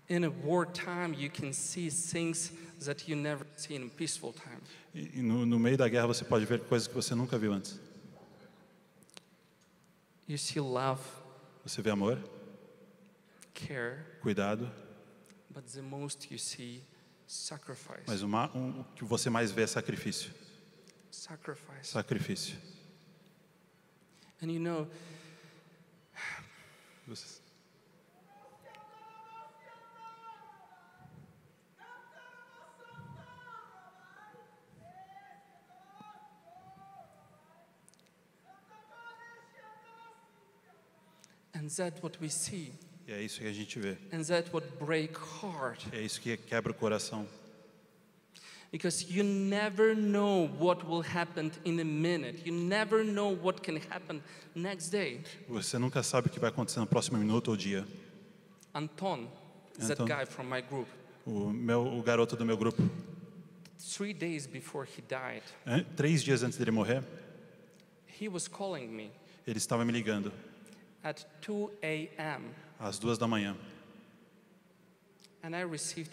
In 0.09 0.25
a 0.25 0.31
wartime, 0.31 1.15
you 1.19 1.29
can 1.29 1.53
see 1.53 1.91
things 1.91 2.53
that 2.85 3.09
you 3.09 3.17
never 3.17 3.45
see 3.57 3.75
in 3.75 3.87
a 3.87 3.89
peaceful 3.89 4.33
time. 4.33 4.63
No, 5.15 5.45
no 5.45 5.59
meio 5.59 5.77
da 5.77 5.89
guerra 5.89 6.07
você 6.07 6.25
pode 6.25 6.47
ver 6.47 6.61
coisas 6.61 6.87
que 6.87 6.95
você 6.95 7.15
nunca 7.15 7.37
viu 7.37 7.53
antes. 7.53 7.79
You 10.29 10.39
see 10.39 10.61
love, 10.61 11.01
Você 11.65 11.81
vê 11.83 11.91
amor, 11.91 12.19
care, 13.55 14.19
cuidado, 14.21 14.71
but 15.51 15.65
the 15.73 15.81
most 15.83 16.29
you 16.33 16.39
see 16.39 16.83
sacrifice. 17.27 18.05
mas 18.07 18.23
o, 18.23 18.29
ma- 18.29 18.51
um- 18.55 18.81
o 18.81 18.85
que 18.95 19.05
você 19.05 19.31
mais 19.31 19.51
vê 19.53 19.63
é 19.63 19.67
sacrifício. 19.67 20.33
Sacrifice. 21.11 21.91
Sacrifício. 21.93 22.57
And 24.43 24.51
you 24.53 24.61
know, 24.61 24.89
Você- 27.07 27.41
and 41.59 41.69
that's 41.71 42.03
what 42.03 42.19
we 42.21 42.29
see, 42.29 42.73
E 43.09 43.13
é 43.13 43.23
isso 43.23 43.41
que 43.41 43.47
a 43.47 43.53
gente 43.53 43.79
vê. 43.79 43.97
and 44.13 44.23
what 44.53 44.67
break 44.79 45.15
heart. 45.43 45.87
É 45.93 46.01
isso 46.01 46.21
que 46.21 46.37
quebra 46.37 46.73
o 46.73 46.75
coração. 46.75 47.27
Because 48.73 49.07
you 49.09 49.23
never 49.23 49.95
know 49.95 50.49
what 50.59 50.85
will 50.87 51.03
happen 51.03 51.53
in 51.65 51.81
a 51.81 51.85
minute. 51.85 52.43
You 52.45 52.53
never 52.53 53.05
know 53.05 53.31
what 53.31 53.63
can 53.63 53.77
happen 53.91 54.21
next 54.55 54.91
day. 54.91 55.21
Você 55.49 55.79
nunca 55.79 56.03
sabe 56.03 56.27
o 56.27 56.31
que 56.31 56.41
vai 56.41 56.51
acontecer 56.51 56.81
no 56.81 56.87
próximo 56.87 57.17
minuto 57.17 57.49
ou 57.49 57.57
dia. 57.57 57.87
Anton, 58.75 59.29
that 59.79 59.93
Anton. 59.93 60.05
guy 60.05 60.27
from 60.27 60.45
my 60.51 60.61
group, 60.61 60.89
O, 61.25 61.51
meu, 61.51 61.87
o 61.87 62.03
garoto 62.03 62.37
do 62.37 62.45
meu 62.45 62.57
grupo, 62.57 62.83
three 63.79 64.13
days 64.13 64.47
before 64.47 64.87
he 64.87 65.01
died, 65.03 65.43
três 65.97 66.23
dias 66.23 66.43
antes 66.43 66.59
dele 66.59 66.71
morrer, 66.71 67.03
he 68.21 68.29
was 68.29 68.47
calling 68.49 68.89
me 68.89 69.11
ele 69.47 69.59
estava 69.59 69.85
me 69.85 69.93
ligando 69.93 70.33
at 71.07 71.25
2 71.43 71.71
a.m. 71.83 72.43
às 72.81 72.99
duas 72.99 73.17
da 73.19 73.27
manhã. 73.29 73.57
and 75.43 75.55
I 75.55 75.61
received. 75.63 76.11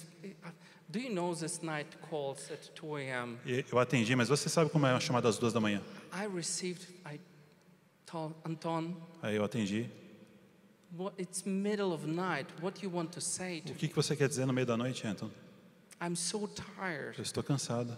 Do 0.91 0.99
you 0.99 1.09
know 1.09 1.33
this 1.33 1.63
night 1.63 1.87
calls 2.07 2.51
at 2.51 2.69
2 2.75 2.97
a.m.? 2.97 3.39
E 3.45 3.65
eu 3.71 3.79
atendi, 3.79 4.15
mas 4.15 4.29
você 4.29 4.47
sabe 4.47 4.69
como 4.69 4.85
é 4.85 4.91
uma 4.93 4.99
chamada 4.99 5.27
às 5.27 5.39
duas 5.39 5.51
da 5.51 5.59
manhã? 5.59 5.81
I 6.13 6.27
received. 6.27 6.85
I 7.05 7.19
told 8.05 8.35
Anton, 8.45 8.93
Aí 9.23 9.35
eu 9.35 9.43
atendi. 9.43 9.89
what, 10.95 11.19
it's 11.19 11.43
middle 11.45 11.93
of 11.93 12.05
night. 12.05 12.47
What 12.61 12.79
do 12.79 12.85
you 12.85 12.95
want 12.95 13.11
to 13.13 13.21
say 13.21 13.61
to 13.61 13.73
O 13.73 13.75
que, 13.75 13.87
que 13.87 13.95
você 13.95 14.15
quer 14.15 14.27
dizer 14.29 14.45
no 14.45 14.53
meio 14.53 14.67
da 14.67 14.77
noite, 14.77 15.07
Anton? 15.07 15.31
I'm 15.99 16.15
so 16.15 16.47
tired. 16.47 17.17
Eu 17.17 17.23
estou 17.23 17.41
cansado. 17.43 17.97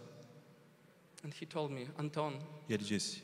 And 1.25 1.31
he 1.41 1.45
told 1.45 1.73
me, 1.73 1.89
Anton, 1.97 2.39
E 2.69 2.73
ele 2.73 2.83
disse: 2.85 3.21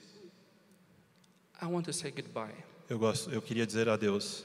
I 1.61 1.65
want 1.67 1.85
to 1.85 1.93
say 1.93 2.11
goodbye 2.11 2.51
Eu 2.91 2.99
gosto, 2.99 3.31
eu 3.31 3.41
queria 3.41 3.65
dizer 3.65 3.87
adeus. 3.87 4.43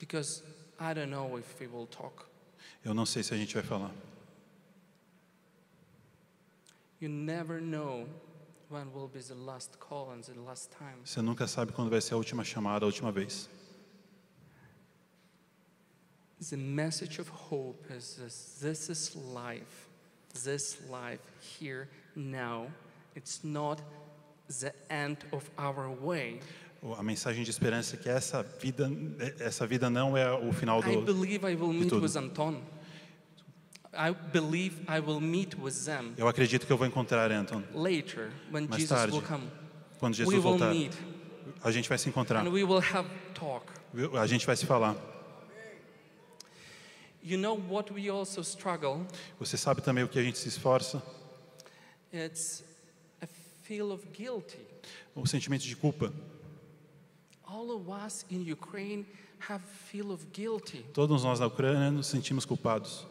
because 0.00 0.42
I 0.80 0.92
don't 0.92 1.08
know 1.08 1.38
if 1.38 1.60
we 1.60 1.68
will 1.68 1.86
talk. 1.86 2.24
Eu 2.84 2.92
não 2.92 3.06
sei 3.06 3.22
se 3.22 3.32
a 3.32 3.36
gente 3.36 3.54
vai 3.54 3.62
falar. 3.62 3.92
You 7.00 7.08
never 7.08 7.60
know 7.60 8.08
when 8.68 8.92
will 8.92 9.06
be 9.06 9.20
the 9.20 9.36
last 9.36 9.78
call 9.78 10.10
and 10.10 10.22
the 10.22 10.32
last 10.40 10.70
time. 10.76 10.96
Você 11.04 11.22
nunca 11.22 11.46
sabe 11.46 11.70
quando 11.70 11.90
vai 11.90 12.00
ser 12.00 12.14
a 12.14 12.16
última 12.16 12.42
chamada, 12.42 12.84
a 12.84 12.88
última 12.88 13.12
vez. 13.12 13.48
The 16.40 16.56
message 16.56 17.20
of 17.20 17.30
hope 17.30 17.88
is 17.88 18.16
this 18.16 18.58
this 18.60 18.88
is 18.88 19.14
life. 19.14 19.86
This 20.42 20.76
life 20.90 21.22
here 21.40 21.88
now. 22.16 22.66
It's 23.14 23.44
not 23.44 23.80
the 24.48 24.74
end 24.90 25.18
of 25.30 25.48
our 25.56 25.88
way. 25.88 26.40
A 26.96 27.02
mensagem 27.02 27.42
de 27.42 27.50
esperança 27.50 27.96
é 27.96 27.98
que 27.98 28.08
essa 28.08 28.42
vida, 28.42 28.88
essa 29.40 29.66
vida 29.66 29.90
não 29.90 30.16
é 30.16 30.30
o 30.32 30.52
final 30.52 30.80
I 30.80 30.94
do. 30.94 31.02
believe 31.02 31.44
I 31.44 31.56
will 31.56 31.72
meet 31.72 31.88
tudo. 31.88 32.02
with 32.06 32.16
Anton. 32.16 32.62
I 33.92 34.12
believe 34.32 34.82
I 34.88 35.00
will 35.00 35.20
meet 35.20 35.56
with 35.58 35.72
them 35.84 36.12
Eu 36.16 36.28
acredito 36.28 36.66
que 36.66 36.72
eu 36.72 36.76
vou 36.76 36.86
encontrar 36.86 37.32
Anton 37.32 37.62
later 37.74 38.30
when 38.52 38.68
Mais 38.68 38.82
Jesus 38.82 38.88
tarde. 38.90 39.12
will 39.16 39.22
come. 39.26 39.48
quando 39.98 40.12
we 40.12 40.18
Jesus 40.18 40.34
will 40.34 40.42
voltar. 40.42 40.70
meet 40.72 40.92
A 41.64 41.70
gente 41.72 41.88
vai 41.88 41.98
se 41.98 42.08
encontrar. 42.08 42.46
and 42.46 42.50
we 42.50 42.62
will 42.62 42.80
have 42.92 43.08
talk. 43.34 43.66
A 44.16 44.26
gente 44.26 44.46
vai 44.46 44.56
se 44.56 44.64
falar. 44.64 44.94
You 47.22 47.36
know 47.38 47.58
what 47.68 47.92
we 47.92 48.08
also 48.08 48.40
struggle? 48.42 49.04
Você 49.40 49.56
sabe 49.56 49.82
também 49.82 50.04
o 50.04 50.08
que 50.08 50.18
a 50.18 50.22
gente 50.22 50.38
se 50.38 50.48
esforça? 50.48 51.02
It's 52.12 52.62
a 53.20 53.26
feel 53.64 53.90
of 53.90 54.06
guilty. 54.16 54.58
O 55.14 55.26
sentimento 55.26 55.64
de 55.64 55.74
culpa. 55.74 56.12
Todos 60.92 61.24
nós 61.24 61.40
na 61.40 61.46
Ucrânia 61.46 61.90
nos 61.90 62.06
sentimos 62.06 62.44
culpados. 62.44 63.06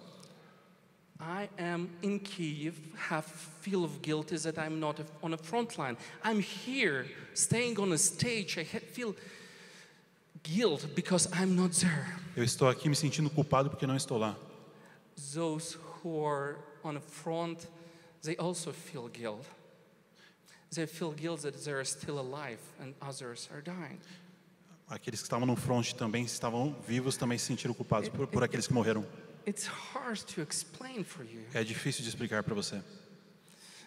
I 1.20 1.50
am 1.58 1.90
in 2.04 2.20
Kiev, 2.20 2.76
have 3.10 3.26
feel 3.62 3.84
of 3.84 4.02
guilty 4.04 4.38
that 4.38 4.60
I'm 4.60 4.80
not 4.80 5.04
on 5.24 5.34
a 5.34 5.38
front 5.38 5.80
line. 5.80 5.98
I'm 6.24 6.40
here, 6.40 7.08
staying 7.34 7.80
on 7.80 7.92
a 7.92 7.98
stage. 7.98 8.60
I 8.60 8.64
feel 8.64 9.16
guilt 10.44 10.86
because 10.94 11.28
I'm 11.34 11.56
not 11.56 11.72
there. 11.72 12.06
Eu 12.36 12.44
estou 12.44 12.70
aqui 12.70 12.88
me 12.88 12.96
sentindo 12.96 13.32
culpado 13.32 13.70
porque 13.70 13.88
não 13.88 13.96
estou 13.96 14.20
lá. 14.20 14.36
Those 15.34 15.76
who 16.04 16.24
are 16.24 16.58
on 16.84 16.94
the 16.94 17.02
front, 17.02 17.68
they 18.22 18.36
also 18.38 18.72
feel 18.72 19.10
guilt. 19.10 19.48
They 20.72 20.86
feel 20.86 21.12
guilt 21.12 21.42
that 21.42 21.56
they 21.64 21.74
are 21.74 21.86
still 21.86 22.20
alive 22.20 22.60
and 22.80 22.94
others 23.02 23.50
are 23.52 23.62
dying. 23.62 24.00
Aqueles 24.90 25.20
que 25.20 25.26
estavam 25.26 25.46
no 25.46 25.56
front 25.56 25.94
também 25.94 26.24
estavam 26.24 26.74
vivos, 26.88 27.18
também 27.18 27.38
se 27.38 27.46
sentiram 27.46 27.74
culpados 27.74 28.08
por, 28.10 28.26
por 28.28 28.44
aqueles 28.44 28.68
que 28.68 28.74
morreram. 28.74 29.06
It's 29.46 29.66
hard 29.66 30.20
to 30.34 30.42
explain 30.42 31.04
for 31.04 31.24
you, 31.26 31.42
É 31.54 31.64
difícil 31.64 32.04
de 32.04 32.10
explicar 32.10 32.44
para 32.44 32.54
você. 32.56 32.82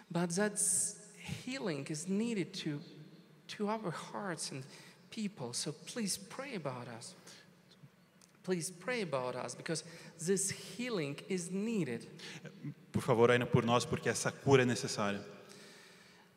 but 0.09 0.29
that 0.35 0.59
healing 1.45 1.85
is 1.89 2.07
needed 2.07 2.51
to, 2.53 2.79
to 3.47 3.67
our 3.69 3.91
hearts 3.91 4.51
and 4.51 4.63
people. 5.09 5.53
So 5.53 5.71
please 5.71 6.17
pray 6.17 6.55
about 6.55 6.87
us. 6.87 7.15
Please 8.43 8.71
pray 8.71 9.01
about 9.03 9.35
us 9.35 9.53
because 9.55 9.83
this 10.19 10.49
healing 10.51 11.15
is 11.29 11.49
needed. 11.51 12.07
Por 12.91 13.01
favor, 13.01 13.29
ainda 13.31 13.45
por 13.45 13.63
nós, 13.63 13.85
porque 13.85 14.09
essa 14.09 14.31
cura 14.31 14.63
é 14.63 14.65
necessária. 14.65 15.21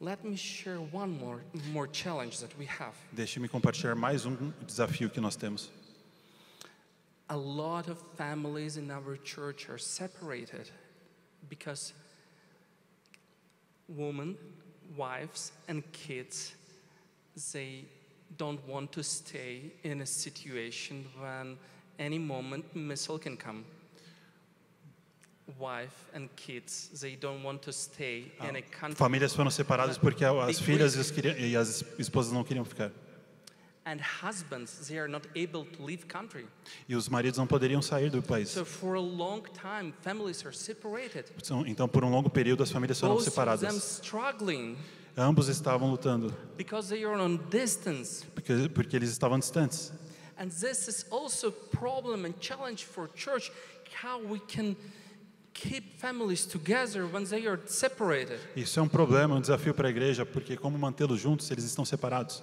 More, 0.01 1.41
more 1.73 1.87
challenge 1.87 2.41
that 2.41 2.57
we 2.59 2.67
have. 2.67 2.95
Deixe-me 3.13 3.49
compartilhar 3.49 3.95
mais 3.95 4.27
um 4.27 4.53
desafio 4.67 5.11
que 5.11 5.21
nós 5.21 5.37
temos. 5.37 5.71
A 7.29 7.37
lot 7.37 7.89
of 7.89 7.99
families 8.17 8.77
in 8.77 8.91
our 8.91 9.17
church 9.17 9.71
are 9.71 9.79
separated 9.79 10.71
because 11.49 11.95
women, 13.89 14.37
wives, 14.97 15.53
and 15.69 15.83
kids 15.93 16.55
they 17.53 17.85
don't 18.37 18.67
want 18.69 18.93
to 18.93 19.03
stay 19.03 19.73
in 19.83 20.01
a 20.01 20.07
situation 20.07 21.07
when 21.19 21.57
any 21.99 22.19
moment 22.19 22.65
missile 22.75 23.19
can 23.19 23.37
come. 23.37 23.65
Famílias 28.95 29.35
foram 29.35 29.51
separadas 29.51 29.99
porque 29.99 30.25
as 30.25 30.61
filhas 30.61 30.95
e 31.39 31.57
as 31.57 31.85
esposas 31.99 32.33
não 32.33 32.45
queriam 32.45 32.65
ficar. 32.65 32.91
and 33.87 34.01
husbands 34.01 34.89
they 34.89 34.99
are 34.99 35.09
not 35.09 35.27
able 35.37 35.65
to 35.65 35.83
leave 35.83 36.07
country. 36.07 36.47
E 36.89 36.97
os 36.97 37.09
maridos 37.09 37.39
não 37.39 37.47
poderiam 37.47 37.83
sair 37.83 38.11
do 38.11 38.23
país. 38.23 38.49
So 38.49 38.65
for 38.65 38.97
a 38.97 39.01
long 39.01 39.43
time 39.43 39.93
families 40.03 40.45
are 40.45 40.57
separated. 40.57 41.27
Então, 41.67 41.89
por 41.89 42.05
um 42.05 42.11
longo 42.11 42.31
período, 42.31 42.63
as 42.63 42.71
famílias 42.71 42.99
foram 42.99 43.15
Both 43.15 43.29
of 43.29 43.35
them 43.35 43.35
separadas. 43.35 44.01
struggling 44.03 44.77
Ambos 45.17 45.49
estavam 45.49 45.91
lutando, 45.91 46.35
because 46.57 46.89
they 46.89 47.05
are 47.05 47.21
on 47.21 47.37
distance. 47.49 48.25
porque, 48.35 48.69
porque 48.75 48.97
eles 48.97 49.11
estavam 49.11 49.39
distantes. 49.39 49.93
And 50.37 50.49
this 50.49 50.89
is 50.89 51.07
also 51.11 51.53
problem 51.53 52.25
and 52.25 52.35
challenge 52.41 52.85
for 52.85 53.09
church 53.15 53.53
how 54.03 54.19
we 54.19 54.41
can 54.41 54.75
Isso 58.57 58.81
é 58.81 58.83
um 58.83 58.89
problema, 58.89 59.37
um 59.37 59.41
desafio 59.41 59.73
para 59.73 59.89
a 59.89 59.91
igreja, 59.91 60.27
porque 60.27 60.57
como 60.57 60.79
mantê-los 60.79 61.21
juntos 61.21 61.47
se 61.47 61.55
eles 61.55 61.65
estão 61.65 61.85
separados? 61.85 62.43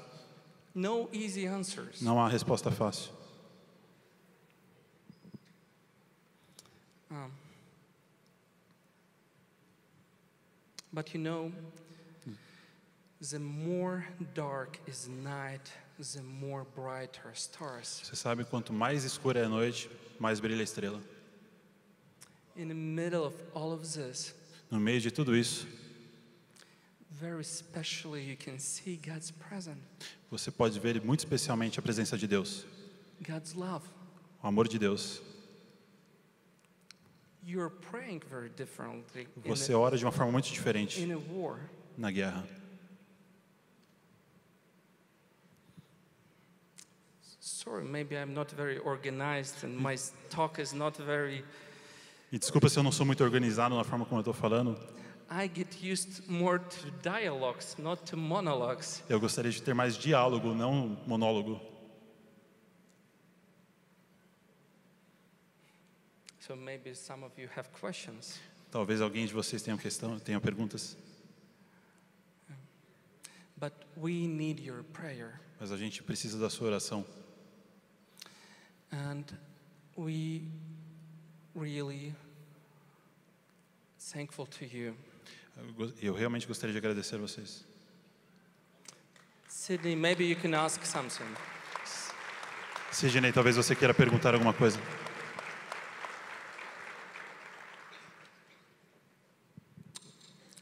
No 0.74 1.10
easy 1.12 1.46
answers. 1.46 2.01
Não 2.01 2.20
há 2.20 2.30
resposta 2.30 2.72
fácil. 2.72 3.12
Um, 7.12 7.30
but 10.94 11.13
you 11.13 11.20
know, 11.20 11.51
the 13.20 13.38
more 13.38 14.08
dark 14.34 14.80
is 14.88 15.10
night, 15.10 15.70
the 16.00 16.22
more 16.22 16.65
brighter 16.74 17.32
stars. 17.34 18.01
Você 18.03 18.15
sabe, 18.15 18.46
quanto 18.46 18.72
mais 18.72 19.03
escura 19.03 19.41
é 19.41 19.44
a 19.44 19.50
noite, 19.50 19.89
mais 20.18 20.39
brilha 20.39 20.62
a 20.62 20.63
estrela. 20.63 21.01
In 21.01 21.01
the 21.01 21.10
middle 21.10 21.10
of 21.10 21.10
all 21.10 21.10
of 21.10 21.10
this, 21.10 22.40
No 24.70 24.79
meio 24.79 25.01
de 25.01 25.12
tudo 25.12 25.36
isso, 25.36 25.67
very 27.10 27.41
especially 27.41 28.22
you 28.22 28.38
can 28.38 28.58
see 28.58 28.98
God's 28.98 29.31
presence, 29.31 29.79
você 30.29 30.50
pode 30.51 30.79
ver 30.79 31.01
muito 31.03 31.20
especialmente 31.20 31.79
a 31.79 31.81
presença 31.81 32.17
de 32.17 32.27
Deus, 32.27 32.65
God's 33.22 33.53
love. 33.53 33.86
o 34.41 34.48
amor 34.48 34.67
de 34.67 34.79
Deus. 34.79 35.22
You're 37.44 37.72
praying 37.90 38.22
very 38.29 38.50
differently 38.50 39.27
in 39.35 39.50
Você 39.50 39.74
ora 39.74 39.98
de 39.98 40.05
uma 40.05 40.11
forma 40.11 40.31
muito 40.31 40.51
diferente 40.51 41.01
in 41.01 41.11
a 41.11 41.18
war. 41.18 41.59
na 41.98 42.11
guerra. 42.11 42.48
Sorry, 47.40 47.83
maybe 47.83 48.16
I'm 48.16 48.33
not 48.33 48.51
very 48.55 48.79
organized 48.79 49.64
and 49.64 49.77
my 49.77 49.96
talk 50.29 50.59
is 50.59 50.74
not 50.74 50.98
very. 50.98 51.44
E 52.31 52.39
desculpa 52.39 52.70
se 52.70 52.79
eu 52.79 52.83
não 52.83 52.91
sou 52.91 53.05
muito 53.05 53.24
organizado 53.24 53.75
na 53.75 53.83
forma 53.83 54.05
como 54.05 54.20
eu 54.20 54.22
estou 54.22 54.33
falando. 54.33 54.77
I 55.29 55.50
get 55.53 55.75
used 55.81 56.27
more 56.29 56.59
to 56.59 56.91
dialogues, 57.01 57.75
not 57.77 58.03
to 58.03 58.17
monologues. 58.17 59.03
Eu 59.09 59.20
gostaria 59.20 59.51
de 59.51 59.61
ter 59.61 59.74
mais 59.74 59.98
diálogo, 59.98 60.53
não 60.53 60.98
monólogo. 61.05 61.59
So 66.39 66.55
maybe 66.55 66.96
some 66.96 67.24
of 67.24 67.39
you 67.39 67.50
have 67.55 67.70
questions. 67.70 68.39
Talvez 68.72 69.01
alguém 69.01 69.25
de 69.25 69.33
vocês 69.33 69.61
tenha 69.61 69.77
questão, 69.77 70.17
tenha 70.20 70.39
perguntas, 70.39 70.98
But 73.57 73.74
we 73.96 74.25
need 74.27 74.63
your 74.63 74.83
prayer. 74.83 75.39
mas 75.59 75.72
a 75.72 75.77
gente 75.77 76.01
precisa 76.01 76.39
da 76.39 76.50
sua 76.50 76.67
oração. 76.67 77.05
And 78.91 79.24
we 79.96 80.50
really 81.55 82.14
thankful 84.11 84.46
to 84.48 84.66
you. 84.66 84.96
Eu 86.01 86.14
realmente 86.14 86.48
gostaria 86.48 86.72
de 86.72 86.77
agradecer 86.77 87.16
a 87.16 87.20
vocês. 87.20 87.66
Sydney, 89.48 89.96
maybe 89.96 90.25
you 90.25 90.35
can 90.35 90.53
ask 90.53 90.83
something. 90.85 91.27
Sidney, 92.92 93.31
talvez 93.31 93.55
você 93.55 93.75
queira 93.75 93.94
perguntar 93.94 94.33
alguma 94.33 94.53
coisa. 94.53 94.79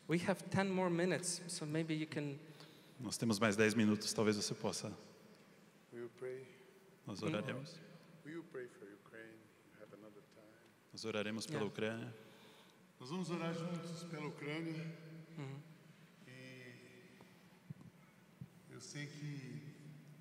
We 0.07 0.17
have 0.27 0.43
10 0.49 0.69
more 0.71 0.89
minutes, 0.89 1.41
so 1.47 1.65
maybe 1.65 1.93
you 1.93 2.07
can. 2.07 2.37
Nós 2.99 3.17
temos 3.17 3.39
mais 3.39 3.55
10 3.55 3.73
minutos, 3.75 4.11
talvez 4.13 4.35
você 4.35 4.53
possa. 4.53 4.91
Will 5.93 6.03
you 6.03 6.11
pray? 6.17 6.45
Nós 7.07 7.21
oraremos. 7.23 7.79
Will 8.25 8.35
you 8.35 8.43
pray 8.51 8.67
for 8.67 8.85
Ukraine? 8.85 9.37
You 9.65 9.81
have 9.81 9.93
another 9.93 10.21
time. 10.33 10.68
Nós 10.91 11.05
oraremos 11.05 11.45
pela 11.45 11.59
Yeah. 11.59 11.73
Ucrânia. 11.73 12.13
Nós 12.99 13.09
vamos 13.09 13.29
orar 13.29 13.53
juntos 13.53 14.03
pela 14.03 14.27
Ucrânia. 14.27 14.85
E 16.27 16.73
eu 18.71 18.81
sei 18.81 19.05
que 19.07 19.75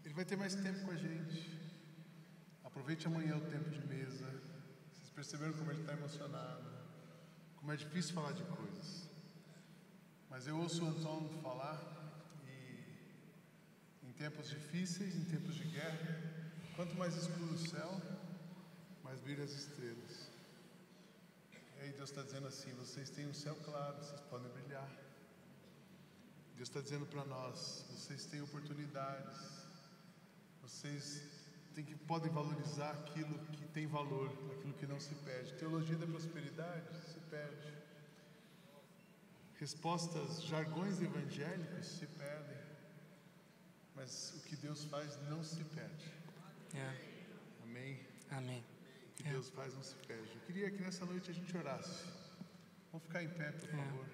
ele 0.04 0.14
vai 0.14 0.24
ter 0.24 0.36
mais 0.36 0.54
tempo 0.54 0.84
com 0.84 0.90
a 0.90 0.96
gente. 0.96 1.58
Aproveite 2.62 3.06
amanhã 3.06 3.36
o 3.36 3.50
tempo 3.50 3.70
de 3.70 3.84
mesa. 3.86 4.26
Vocês 4.92 5.10
perceberam 5.10 5.54
como 5.54 5.70
ele 5.70 5.80
está 5.80 5.94
emocionado? 5.94 6.68
Como 7.56 7.72
é 7.72 7.76
difícil 7.76 8.14
falar 8.14 8.32
de 8.32 8.42
coisas. 8.44 9.08
Mas 10.30 10.46
eu 10.46 10.56
ouço 10.58 10.84
o 10.84 10.88
Antônio 10.88 11.30
falar 11.42 11.80
e 12.46 14.06
em 14.06 14.12
tempos 14.12 14.48
difíceis, 14.48 15.16
em 15.16 15.24
tempos 15.24 15.54
de 15.56 15.64
guerra, 15.64 16.52
quanto 16.76 16.94
mais 16.96 17.16
escuro 17.16 17.54
o 17.54 17.58
céu, 17.58 18.00
mais 19.02 19.18
brilham 19.20 19.44
as 19.44 19.52
estrelas. 19.52 20.07
E 21.78 21.82
aí 21.82 21.92
Deus 21.92 22.10
está 22.10 22.22
dizendo 22.22 22.48
assim: 22.48 22.72
vocês 22.74 23.08
têm 23.10 23.26
um 23.26 23.34
céu 23.34 23.56
claro, 23.64 23.96
vocês 23.98 24.20
podem 24.22 24.50
brilhar. 24.50 24.88
Deus 26.56 26.68
está 26.68 26.80
dizendo 26.80 27.06
para 27.06 27.24
nós: 27.24 27.84
vocês 27.90 28.26
têm 28.26 28.42
oportunidades, 28.42 29.38
vocês 30.60 31.22
têm 31.74 31.84
que, 31.84 31.94
podem 31.94 32.32
valorizar 32.32 32.90
aquilo 32.90 33.38
que 33.52 33.66
tem 33.68 33.86
valor, 33.86 34.28
aquilo 34.56 34.74
que 34.74 34.86
não 34.86 34.98
se 34.98 35.14
perde. 35.16 35.54
Teologia 35.54 35.96
da 35.96 36.06
prosperidade 36.06 36.88
se 37.12 37.20
perde. 37.30 37.78
Respostas, 39.60 40.42
jargões 40.44 41.00
evangélicos 41.00 41.86
se 41.86 42.06
perdem. 42.06 42.58
Mas 43.94 44.32
o 44.36 44.40
que 44.48 44.56
Deus 44.56 44.84
faz 44.84 45.18
não 45.28 45.42
se 45.42 45.62
perde. 45.64 46.12
Yeah, 46.72 46.98
Amém? 47.64 48.00
Amen. 48.30 48.77
Que 49.18 49.24
Yeah. 49.24 49.32
Deus 49.38 49.50
faz 49.54 49.74
não 49.74 49.82
se 49.82 49.94
perde. 50.06 50.22
Eu 50.34 50.40
queria 50.46 50.70
que 50.70 50.82
nessa 50.82 51.04
noite 51.04 51.30
a 51.30 51.34
gente 51.34 51.56
orasse. 51.56 52.04
Vamos 52.92 53.06
ficar 53.06 53.22
em 53.22 53.28
pé, 53.28 53.50
por 53.52 53.68
favor. 53.68 54.06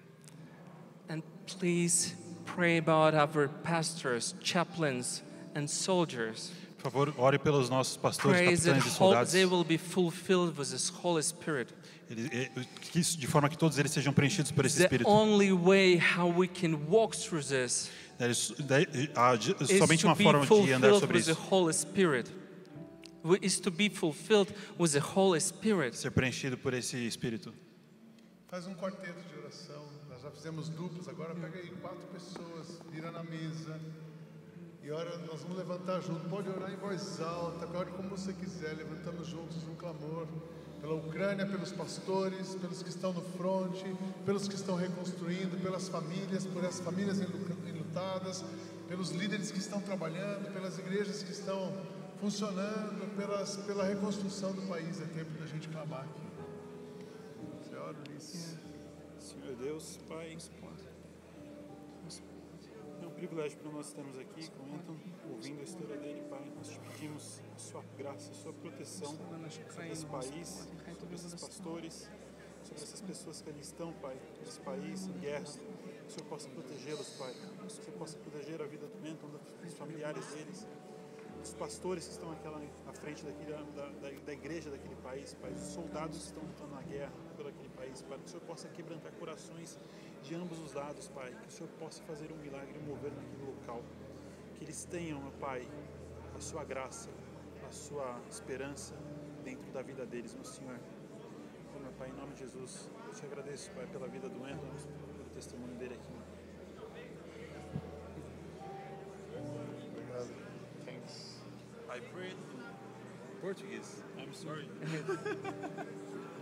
And 1.09 1.21
please 1.59 2.15
pray 2.45 2.77
about 2.79 3.15
our 3.15 3.47
pastors, 3.63 4.35
chaplains, 4.41 5.23
and 5.55 5.67
soldiers. 5.67 6.51
Por 6.77 6.91
favor, 6.91 7.13
ore 7.17 7.37
pelos 7.39 7.69
nossos 7.69 7.97
pastores, 7.97 8.37
Pray 8.37 8.55
that 8.57 8.65
capitães 8.65 8.85
e 8.93 8.97
soldados. 8.97 9.31
they 9.31 9.45
will 9.45 9.63
be 9.63 9.77
fulfilled 9.77 10.57
with 10.57 10.69
this 10.69 10.89
Holy 10.89 11.21
Spirit. 11.23 11.71
Ele- 12.09 12.49
que 12.81 12.99
isso- 12.99 13.17
de 13.17 13.25
forma 13.27 13.47
que 13.49 13.57
todos 13.57 13.77
eles 13.79 13.91
sejam 13.91 14.13
preenchidos 14.13 14.51
por 14.51 14.65
esse 14.65 14.77
The 14.77 14.83
Espírito. 14.85 15.09
only 15.09 15.51
way 15.51 15.97
how 15.97 16.27
we 16.31 16.47
can 16.47 16.75
walk 16.87 17.15
through 17.17 17.43
this 17.43 17.89
somente 19.79 20.01
to 20.01 20.07
uma 20.07 20.15
be 20.15 20.23
forma 20.23 20.45
de 20.45 20.73
andar 20.73 20.89
fulfilled 20.91 20.99
sobre 20.99 21.17
with 21.17 21.25
the 21.25 21.31
isso. 21.31 21.41
Is 23.41 23.59
to 23.61 23.71
be 23.71 23.89
fulfilled 23.89 24.53
with 24.77 24.91
the 24.91 24.99
Holy 24.99 25.39
Spirit. 25.39 25.97
Ser 25.97 26.11
preenchido 26.11 26.57
por 26.57 26.75
esse 26.75 26.95
Espírito. 27.07 27.51
Faz 28.47 28.67
um 28.67 28.75
quarteto 28.75 29.19
de 29.27 29.39
oração. 29.39 29.83
Nós 30.07 30.21
já 30.21 30.29
fizemos 30.29 30.69
duplas, 30.69 31.07
agora 31.07 31.33
pega 31.33 31.57
aí 31.57 31.71
quatro 31.81 32.05
pessoas, 32.13 32.79
vira 32.91 33.09
na 33.09 33.23
mesa. 33.23 33.79
E 34.83 34.91
ora, 34.91 35.17
nós 35.25 35.41
vamos 35.41 35.57
levantar 35.57 36.01
junto. 36.01 36.29
Pode 36.29 36.49
orar 36.49 36.71
em 36.71 36.75
voz 36.75 37.19
alta, 37.19 37.67
ore 37.75 37.89
como 37.93 38.09
você 38.09 38.31
quiser. 38.31 38.77
Levantamos 38.77 39.27
juntos 39.27 39.67
um 39.67 39.73
clamor 39.73 40.27
pela 40.79 40.93
Ucrânia, 40.93 41.47
pelos 41.47 41.71
pastores, 41.71 42.53
pelos 42.53 42.83
que 42.83 42.89
estão 42.89 43.11
no 43.11 43.21
fronte, 43.21 43.83
pelos 44.23 44.47
que 44.47 44.53
estão 44.53 44.75
reconstruindo, 44.75 45.57
pelas 45.57 45.89
famílias, 45.89 46.45
por 46.45 46.63
essas 46.63 46.81
famílias 46.81 47.19
enlutadas, 47.19 48.45
pelos 48.87 49.09
líderes 49.09 49.49
que 49.49 49.57
estão 49.57 49.81
trabalhando, 49.81 50.53
pelas 50.53 50.77
igrejas 50.77 51.23
que 51.23 51.31
estão 51.31 51.73
funcionando, 52.19 53.15
pelas, 53.15 53.57
pela 53.57 53.83
reconstrução 53.85 54.53
do 54.53 54.61
país. 54.63 55.01
É 55.01 55.05
tempo 55.05 55.31
da 55.39 55.45
gente 55.45 55.67
clamar 55.69 56.01
aqui. 56.01 56.25
Senhor, 57.69 57.95
Ulisses. 58.07 58.57
Senhor 59.19 59.55
Deus, 59.55 59.99
Pai, 60.07 60.37
é 63.01 63.07
um 63.07 63.11
privilégio 63.11 63.57
para 63.59 63.71
nós 63.71 63.87
estarmos 63.87 64.17
aqui 64.17 64.49
com 64.51 64.75
Anton, 64.75 64.97
ouvindo 65.29 65.59
a 65.59 65.63
história 65.63 65.97
dele, 65.97 66.23
Pai. 66.29 66.51
Nós 66.55 66.69
te 66.69 66.79
pedimos 66.79 67.41
a 67.55 67.59
sua 67.59 67.83
graça, 67.97 68.31
a 68.31 68.33
sua 68.33 68.53
proteção 68.53 69.15
sobre 69.15 69.91
esse 69.91 70.05
país, 70.05 70.67
sobre 70.99 71.15
esses 71.15 71.35
pastores, 71.35 72.09
sobre 72.63 72.83
essas 72.83 73.01
pessoas 73.01 73.41
que 73.41 73.49
ali 73.49 73.61
estão, 73.61 73.93
Pai, 73.93 74.17
nesse 74.39 74.59
país, 74.61 75.07
em 75.07 75.19
guerra. 75.19 75.43
Que 75.43 76.07
o 76.07 76.11
Senhor 76.11 76.29
possa 76.29 76.49
protegê-los, 76.49 77.09
Pai. 77.11 77.33
Que 77.33 77.65
o 77.65 77.69
Senhor 77.69 77.97
possa 77.97 78.17
proteger 78.17 78.61
a 78.61 78.65
vida 78.65 78.87
do 78.87 79.07
Anton, 79.07 79.27
dos 79.63 79.73
familiares 79.73 80.25
deles, 80.27 80.67
dos 81.45 81.53
pastores 81.53 82.07
que 82.07 82.13
estão 82.13 82.29
naquela, 82.29 82.59
à 82.87 82.93
frente 82.93 83.23
daquele, 83.23 83.51
da, 83.51 83.85
da, 84.01 84.09
da 84.09 84.33
igreja 84.33 84.71
daquele 84.71 84.95
país, 84.95 85.35
Pai. 85.35 85.51
Os 85.51 85.61
soldados 85.61 86.17
que 86.17 86.25
estão 86.25 86.43
lutando 86.43 86.73
na 86.73 86.81
guerra 86.81 87.11
por 87.37 87.47
aquele 87.47 87.69
país, 87.69 88.01
Pai. 88.01 88.17
Que 88.17 88.25
o 88.25 88.29
Senhor 88.29 88.43
possa 88.45 88.67
quebrantar 88.69 89.11
corações 89.13 89.77
de 90.23 90.33
ambos 90.33 90.59
os 90.59 90.73
lados, 90.73 91.07
Pai. 91.09 91.31
Que 91.43 91.47
o 91.47 91.51
Senhor 91.51 91.69
possa 91.77 92.01
fazer 92.03 92.31
um 92.31 92.37
milagre, 92.37 92.79
mover 92.79 93.11
naquele 93.11 93.45
local. 93.45 93.83
Que 94.55 94.63
eles 94.63 94.85
tenham, 94.85 95.21
meu 95.21 95.31
Pai, 95.33 95.67
a 96.35 96.39
sua 96.39 96.63
graça, 96.63 97.11
a 97.67 97.71
sua 97.71 98.19
esperança 98.27 98.95
dentro 99.43 99.71
da 99.71 99.83
vida 99.83 100.03
deles, 100.03 100.33
meu 100.33 100.45
Senhor. 100.45 100.79
Então, 101.69 101.79
meu 101.79 101.91
Pai, 101.91 102.09
em 102.09 102.13
nome 102.13 102.33
de 102.33 102.39
Jesus, 102.39 102.89
eu 103.05 103.13
te 103.13 103.23
agradeço, 103.23 103.69
Pai, 103.71 103.85
pela 103.85 104.07
vida 104.07 104.27
do 104.27 104.43
Andrew, 104.43 104.73
pelo 105.15 105.29
testemunho 105.35 105.75
dele 105.75 105.93
aqui. 105.93 106.24
I 111.95 111.99
pray 112.11 112.27
in 112.27 112.35
Portuguese. 113.39 114.03
I'm 114.19 114.33
sorry. 114.35 114.67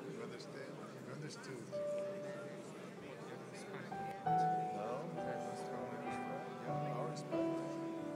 You 0.09 0.25
understand? 0.25 0.73
You 1.05 1.13
understood. 1.13 1.61
No? 4.73 5.05
Yeah, 5.13 6.97
our 6.97 7.05
respect. 7.05 7.45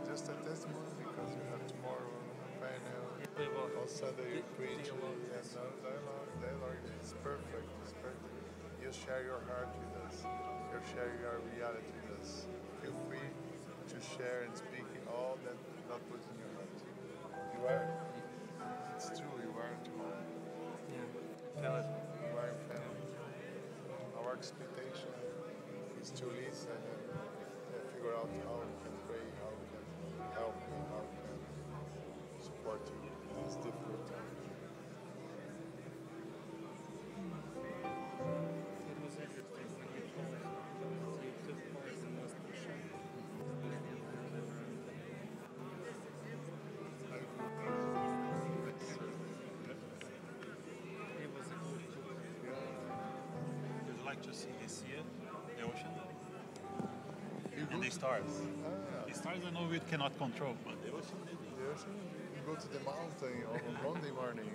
Just 0.09 0.33
a 0.33 0.35
testimony 0.49 0.89
because 0.97 1.29
we 1.37 1.45
have 1.53 1.61
tomorrow 1.69 2.09
a 2.41 2.49
panel. 2.57 3.05
On 3.77 3.87
Sunday 3.87 4.41
you 4.41 4.45
preach. 4.57 4.89
Yes, 5.29 5.53
no, 5.53 5.61
dialogue, 5.85 6.31
dialogue 6.41 6.81
is 7.05 7.13
perfect. 7.21 7.69
It's 7.85 7.93
perfect. 8.01 8.33
You 8.81 8.89
share 8.89 9.21
your 9.21 9.45
heart 9.45 9.69
with 9.77 9.93
us. 10.09 10.25
You 10.73 10.81
share 10.89 11.13
your 11.21 11.37
reality 11.53 11.85
with 12.01 12.17
us. 12.17 12.47
Feel 12.81 12.97
free 13.05 13.29
to 13.93 13.97
share 14.17 14.41
and 14.41 14.57
speak 14.57 14.89
all 15.05 15.37
that 15.45 15.53
not 15.85 16.01
put 16.09 16.17
in 16.17 16.33
your 16.33 16.46
heart. 16.46 16.46
You 17.57 17.67
are. 17.67 17.87
It's 18.95 19.09
true. 19.19 19.33
You 19.41 19.49
are 19.57 19.73
tomorrow. 19.83 20.23
You 21.57 22.37
are 22.37 22.53
family. 22.69 23.07
Our 24.17 24.33
expectation 24.33 25.09
is 26.01 26.11
to 26.11 26.25
listen 26.27 26.77
and 26.77 27.09
uh, 27.17 27.93
figure 27.93 28.13
out 28.13 28.29
how 28.29 28.29
we 28.29 28.37
can 28.37 28.45
pray, 28.45 28.45
how 28.45 28.76
like 54.07 54.21
to 54.21 54.33
see 54.33 54.47
the 54.63 54.69
sea, 54.69 54.85
the 55.57 55.63
ocean, 55.63 55.91
You 57.57 57.67
and 57.71 57.83
the 57.83 57.89
stars? 57.91 58.23
Ah, 58.39 59.03
The 59.05 59.13
stars 59.13 59.41
I 59.45 59.51
know 59.51 59.67
we 59.69 59.79
cannot 59.91 60.17
control, 60.17 60.55
but 60.63 60.75
the 60.81 60.91
ocean 60.95 61.17
maybe. 61.25 61.47
the 61.59 61.67
ocean, 61.73 61.91
you 62.33 62.41
go 62.47 62.55
to 62.55 62.67
the 62.75 62.79
mountain 62.87 63.43
on 63.51 63.59
a 63.59 63.83
Monday 63.83 64.11
morning. 64.11 64.49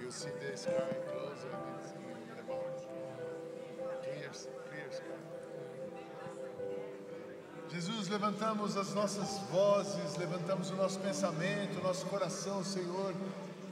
You 0.00 0.10
see 0.10 0.30
the 0.42 0.56
sky 0.56 0.94
close 1.08 1.42
and 1.50 1.62
it's 1.80 1.90
in 1.90 2.36
the 2.38 2.44
mountain. 2.52 2.92
Clear, 4.04 4.30
clear 4.70 4.88
sky. 4.92 5.18
Jesus, 7.72 8.08
levantamos 8.08 8.76
as 8.76 8.94
nossas 8.94 9.40
vozes, 9.50 10.16
levantamos 10.18 10.70
o 10.70 10.76
nosso 10.76 11.00
pensamento, 11.00 11.80
o 11.80 11.82
nosso 11.82 12.06
coração, 12.06 12.62
Senhor, 12.62 13.12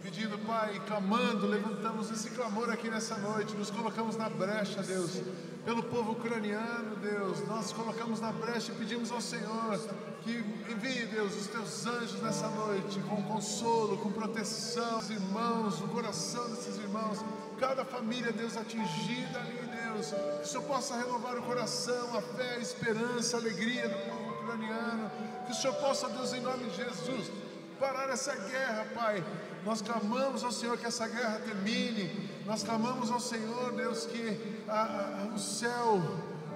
pedindo, 0.03 0.37
Pai, 0.41 0.83
clamando, 0.87 1.47
levantamos 1.47 2.11
esse 2.11 2.31
clamor 2.31 2.69
aqui 2.71 2.91
nessa 2.91 3.17
noite, 3.19 3.55
nos 3.55 3.71
colocamos 3.71 4.17
na 4.17 4.29
brecha, 4.29 4.83
Deus, 4.83 5.23
pelo 5.65 5.85
povo 5.85 6.13
ucraniano, 6.13 6.97
Deus, 6.97 7.47
nós 7.47 7.73
colocamos 7.73 8.21
na 8.21 8.33
brecha 8.33 8.73
e 8.73 8.75
pedimos 8.75 9.13
ao 9.13 9.21
Senhor 9.21 9.79
que 10.23 10.45
envie, 10.69 11.07
Deus, 11.07 11.37
os 11.37 11.47
teus 11.47 11.87
anjos 11.87 12.21
nessa 12.21 12.49
noite, 12.49 12.99
com 13.09 13.23
consolo, 13.23 13.97
com 13.99 14.11
proteção, 14.11 14.99
os 14.99 15.09
irmãos, 15.09 15.81
o 15.81 15.87
coração 15.89 16.51
desses 16.51 16.79
irmãos, 16.79 17.19
cada 17.61 17.85
família, 17.85 18.33
Deus, 18.33 18.57
atingida 18.57 19.39
ali, 19.39 19.71
Deus, 19.85 20.13
que 20.13 20.43
o 20.43 20.47
Senhor 20.47 20.65
possa 20.65 20.97
renovar 20.97 21.39
o 21.39 21.43
coração, 21.43 22.17
a 22.17 22.23
fé, 22.23 22.57
a 22.57 22.59
esperança, 22.59 23.37
a 23.37 23.41
alegria 23.41 23.89
do 23.89 24.11
povo 24.11 24.31
ucraniano, 24.43 25.11
que 25.47 25.53
o 25.53 25.55
Senhor 25.55 25.75
possa, 25.75 26.09
Deus, 26.09 26.33
em 26.33 26.41
nome 26.41 26.65
de 26.71 26.77
Jesus, 26.77 27.31
parar 27.79 28.11
essa 28.11 28.35
guerra, 28.35 28.87
Pai. 28.95 29.25
Nós 29.65 29.81
clamamos 29.81 30.43
ao 30.43 30.51
Senhor 30.51 30.77
que 30.77 30.87
essa 30.87 31.07
guerra 31.07 31.39
termine, 31.41 32.11
nós 32.45 32.63
clamamos 32.65 33.11
ao 33.11 33.21
Senhor, 33.21 33.73
Deus, 33.73 34.07
que 34.07 34.63
a- 34.69 35.27
a- 35.31 35.35
o 35.35 35.39
céu 35.39 36.01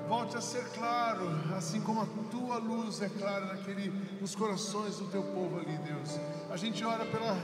volte 0.08 0.36
a 0.36 0.40
ser 0.40 0.64
claro, 0.70 1.28
assim 1.56 1.80
como 1.80 2.02
a 2.02 2.06
tua 2.30 2.58
luz 2.58 3.00
é 3.02 3.08
clara 3.08 3.46
naquele, 3.46 3.90
nos 4.20 4.34
corações 4.34 4.96
do 4.96 5.06
teu 5.06 5.22
povo 5.22 5.58
ali, 5.60 5.78
Deus. 5.78 6.18
A 6.50 6.56
gente 6.56 6.84
ora 6.84 7.04
pela 7.04 7.36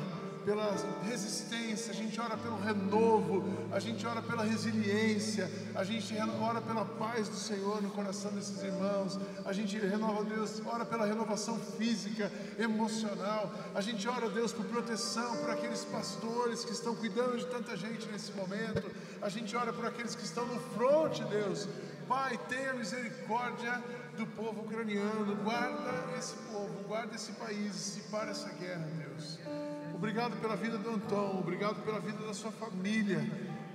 pela 0.44 0.74
resistência, 1.04 1.92
a 1.92 1.94
gente 1.94 2.20
ora 2.20 2.36
pelo 2.36 2.56
renovo, 2.56 3.44
a 3.70 3.78
gente 3.78 4.06
ora 4.06 4.20
pela 4.20 4.44
resiliência, 4.44 5.50
a 5.74 5.84
gente 5.84 6.14
ora 6.40 6.60
pela 6.60 6.84
paz 6.84 7.28
do 7.28 7.36
Senhor 7.36 7.82
no 7.82 7.90
coração 7.90 8.32
desses 8.32 8.62
irmãos, 8.62 9.18
a 9.44 9.52
gente 9.52 9.78
renova, 9.78 10.24
Deus, 10.24 10.60
ora 10.66 10.84
pela 10.84 11.06
renovação 11.06 11.58
física, 11.58 12.30
emocional, 12.58 13.52
a 13.74 13.80
gente 13.80 14.06
ora, 14.08 14.28
Deus, 14.28 14.52
por 14.52 14.64
proteção 14.66 15.36
por 15.36 15.50
aqueles 15.50 15.84
pastores 15.84 16.64
que 16.64 16.72
estão 16.72 16.94
cuidando 16.94 17.38
de 17.38 17.46
tanta 17.46 17.76
gente 17.76 18.06
nesse 18.08 18.32
momento, 18.32 18.90
a 19.20 19.28
gente 19.28 19.56
ora 19.56 19.72
por 19.72 19.86
aqueles 19.86 20.14
que 20.14 20.24
estão 20.24 20.46
no 20.46 20.60
fronte, 20.74 21.22
Deus. 21.24 21.68
Pai, 22.08 22.38
tenha 22.48 22.74
misericórdia 22.74 23.82
do 24.16 24.26
povo 24.26 24.62
ucraniano, 24.62 25.36
guarda 25.36 26.18
esse 26.18 26.34
povo, 26.50 26.82
guarda 26.86 27.14
esse 27.14 27.32
país 27.32 27.96
e 27.96 28.00
para 28.10 28.30
essa 28.30 28.48
guerra, 28.50 28.86
Deus. 28.98 29.38
Obrigado 30.02 30.36
pela 30.40 30.56
vida 30.56 30.76
do 30.78 30.90
Anton, 30.90 31.38
obrigado 31.38 31.80
pela 31.84 32.00
vida 32.00 32.26
da 32.26 32.34
sua 32.34 32.50
família. 32.50 33.20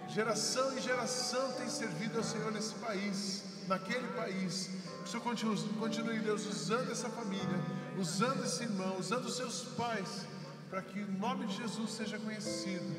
Geração 0.10 0.78
em 0.78 0.82
geração 0.82 1.54
tem 1.54 1.70
servido 1.70 2.18
ao 2.18 2.24
Senhor 2.26 2.52
nesse 2.52 2.76
país, 2.76 3.46
naquele 3.66 4.06
país. 4.10 4.70
Que 4.98 5.04
o 5.06 5.08
Senhor 5.08 5.24
continue, 5.24 5.58
continue, 5.80 6.20
Deus, 6.20 6.46
usando 6.46 6.92
essa 6.92 7.08
família, 7.08 7.58
usando 7.98 8.44
esse 8.44 8.62
irmão, 8.64 8.98
usando 9.00 9.24
os 9.24 9.38
seus 9.38 9.64
pais, 9.78 10.28
para 10.70 10.82
que 10.82 11.00
o 11.00 11.10
nome 11.14 11.46
de 11.46 11.56
Jesus 11.56 11.92
seja 11.92 12.20
conhecido. 12.20 12.94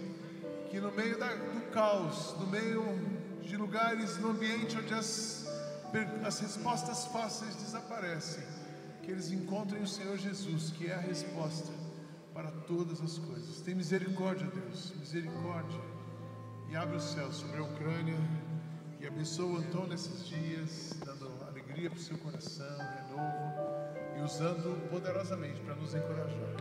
Que 0.71 0.81
no 0.81 0.91
meio 0.93 1.19
da- 1.19 1.35
do 1.35 1.71
caos, 1.71 2.35
no 2.41 2.47
meio 2.47 2.83
de 3.43 3.59
lugares, 3.59 4.17
no 4.17 4.31
ambiente 4.31 4.75
onde 4.79 4.95
as, 4.95 5.47
as 6.25 6.39
respostas 6.41 7.05
fáceis 7.09 7.55
desaparecem, 7.57 8.43
que 9.03 9.11
eles 9.11 9.31
encontrem 9.31 9.83
o 9.83 9.87
Senhor 9.87 10.17
Jesus, 10.17 10.71
que 10.71 10.87
é 10.87 10.95
a 10.95 11.01
resposta 11.01 11.88
para 12.39 12.53
todas 12.53 13.03
as 13.03 13.19
coisas. 13.19 13.61
Tem 13.63 13.75
misericórdia, 13.75 14.47
Deus, 14.47 14.95
misericórdia. 14.97 15.81
E 16.71 16.77
abre 16.77 16.97
o 16.97 17.01
céu 17.01 17.33
sobre 17.33 17.59
a 17.59 17.65
Ucrânia 17.65 18.17
e 19.01 19.07
abençoa 19.09 19.55
o 19.55 19.57
Antônio 19.57 19.89
nesses 19.89 20.25
dias, 20.25 20.97
dando 21.05 21.29
alegria 21.49 21.91
para 21.91 21.99
o 21.99 22.01
seu 22.01 22.17
coração, 22.19 22.79
renovo 22.79 23.55
e 24.17 24.23
usando 24.23 24.89
poderosamente 24.89 25.61
para 25.63 25.75
nos 25.75 25.93
encorajar. 25.93 26.55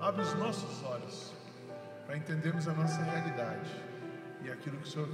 Abre 0.00 0.22
os 0.22 0.34
nossos 0.34 0.82
olhos 0.82 1.32
para 2.06 2.16
entendermos 2.16 2.66
a 2.66 2.72
nossa 2.72 3.00
realidade 3.00 3.70
e 4.42 4.50
aquilo 4.50 4.78
que 4.78 4.88
o 4.88 4.90
Senhor 4.90 5.08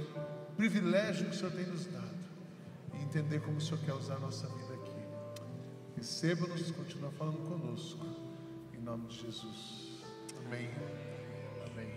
privilégio 0.55 1.25
que 1.29 1.35
o 1.35 1.37
Senhor 1.37 1.51
tem 1.51 1.67
nos 1.67 1.85
dado 1.85 2.17
e 2.95 3.03
entender 3.03 3.39
como 3.41 3.57
o 3.57 3.61
Senhor 3.61 3.79
quer 3.85 3.93
usar 3.93 4.15
a 4.15 4.19
nossa 4.19 4.47
vida 4.47 4.73
aqui. 4.73 4.97
Receba-nos, 5.95 6.71
continua 6.71 7.11
falando 7.11 7.37
conosco. 7.47 8.03
Em 8.73 8.81
nome 8.81 9.05
de 9.07 9.21
Jesus. 9.21 9.86
Amém. 10.47 10.69
Amém. 11.65 11.89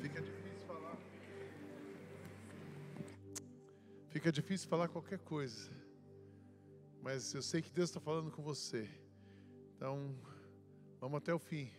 Fica 0.00 0.22
difícil 0.22 0.66
falar. 0.66 0.96
Fica 4.08 4.32
difícil 4.32 4.68
falar 4.70 4.88
qualquer 4.88 5.18
coisa. 5.18 5.70
Mas 7.02 7.34
eu 7.34 7.42
sei 7.42 7.60
que 7.60 7.70
Deus 7.70 7.90
está 7.90 8.00
falando 8.00 8.30
com 8.30 8.42
você. 8.42 8.88
Então, 9.76 10.16
vamos 10.98 11.18
até 11.18 11.34
o 11.34 11.38
fim. 11.38 11.70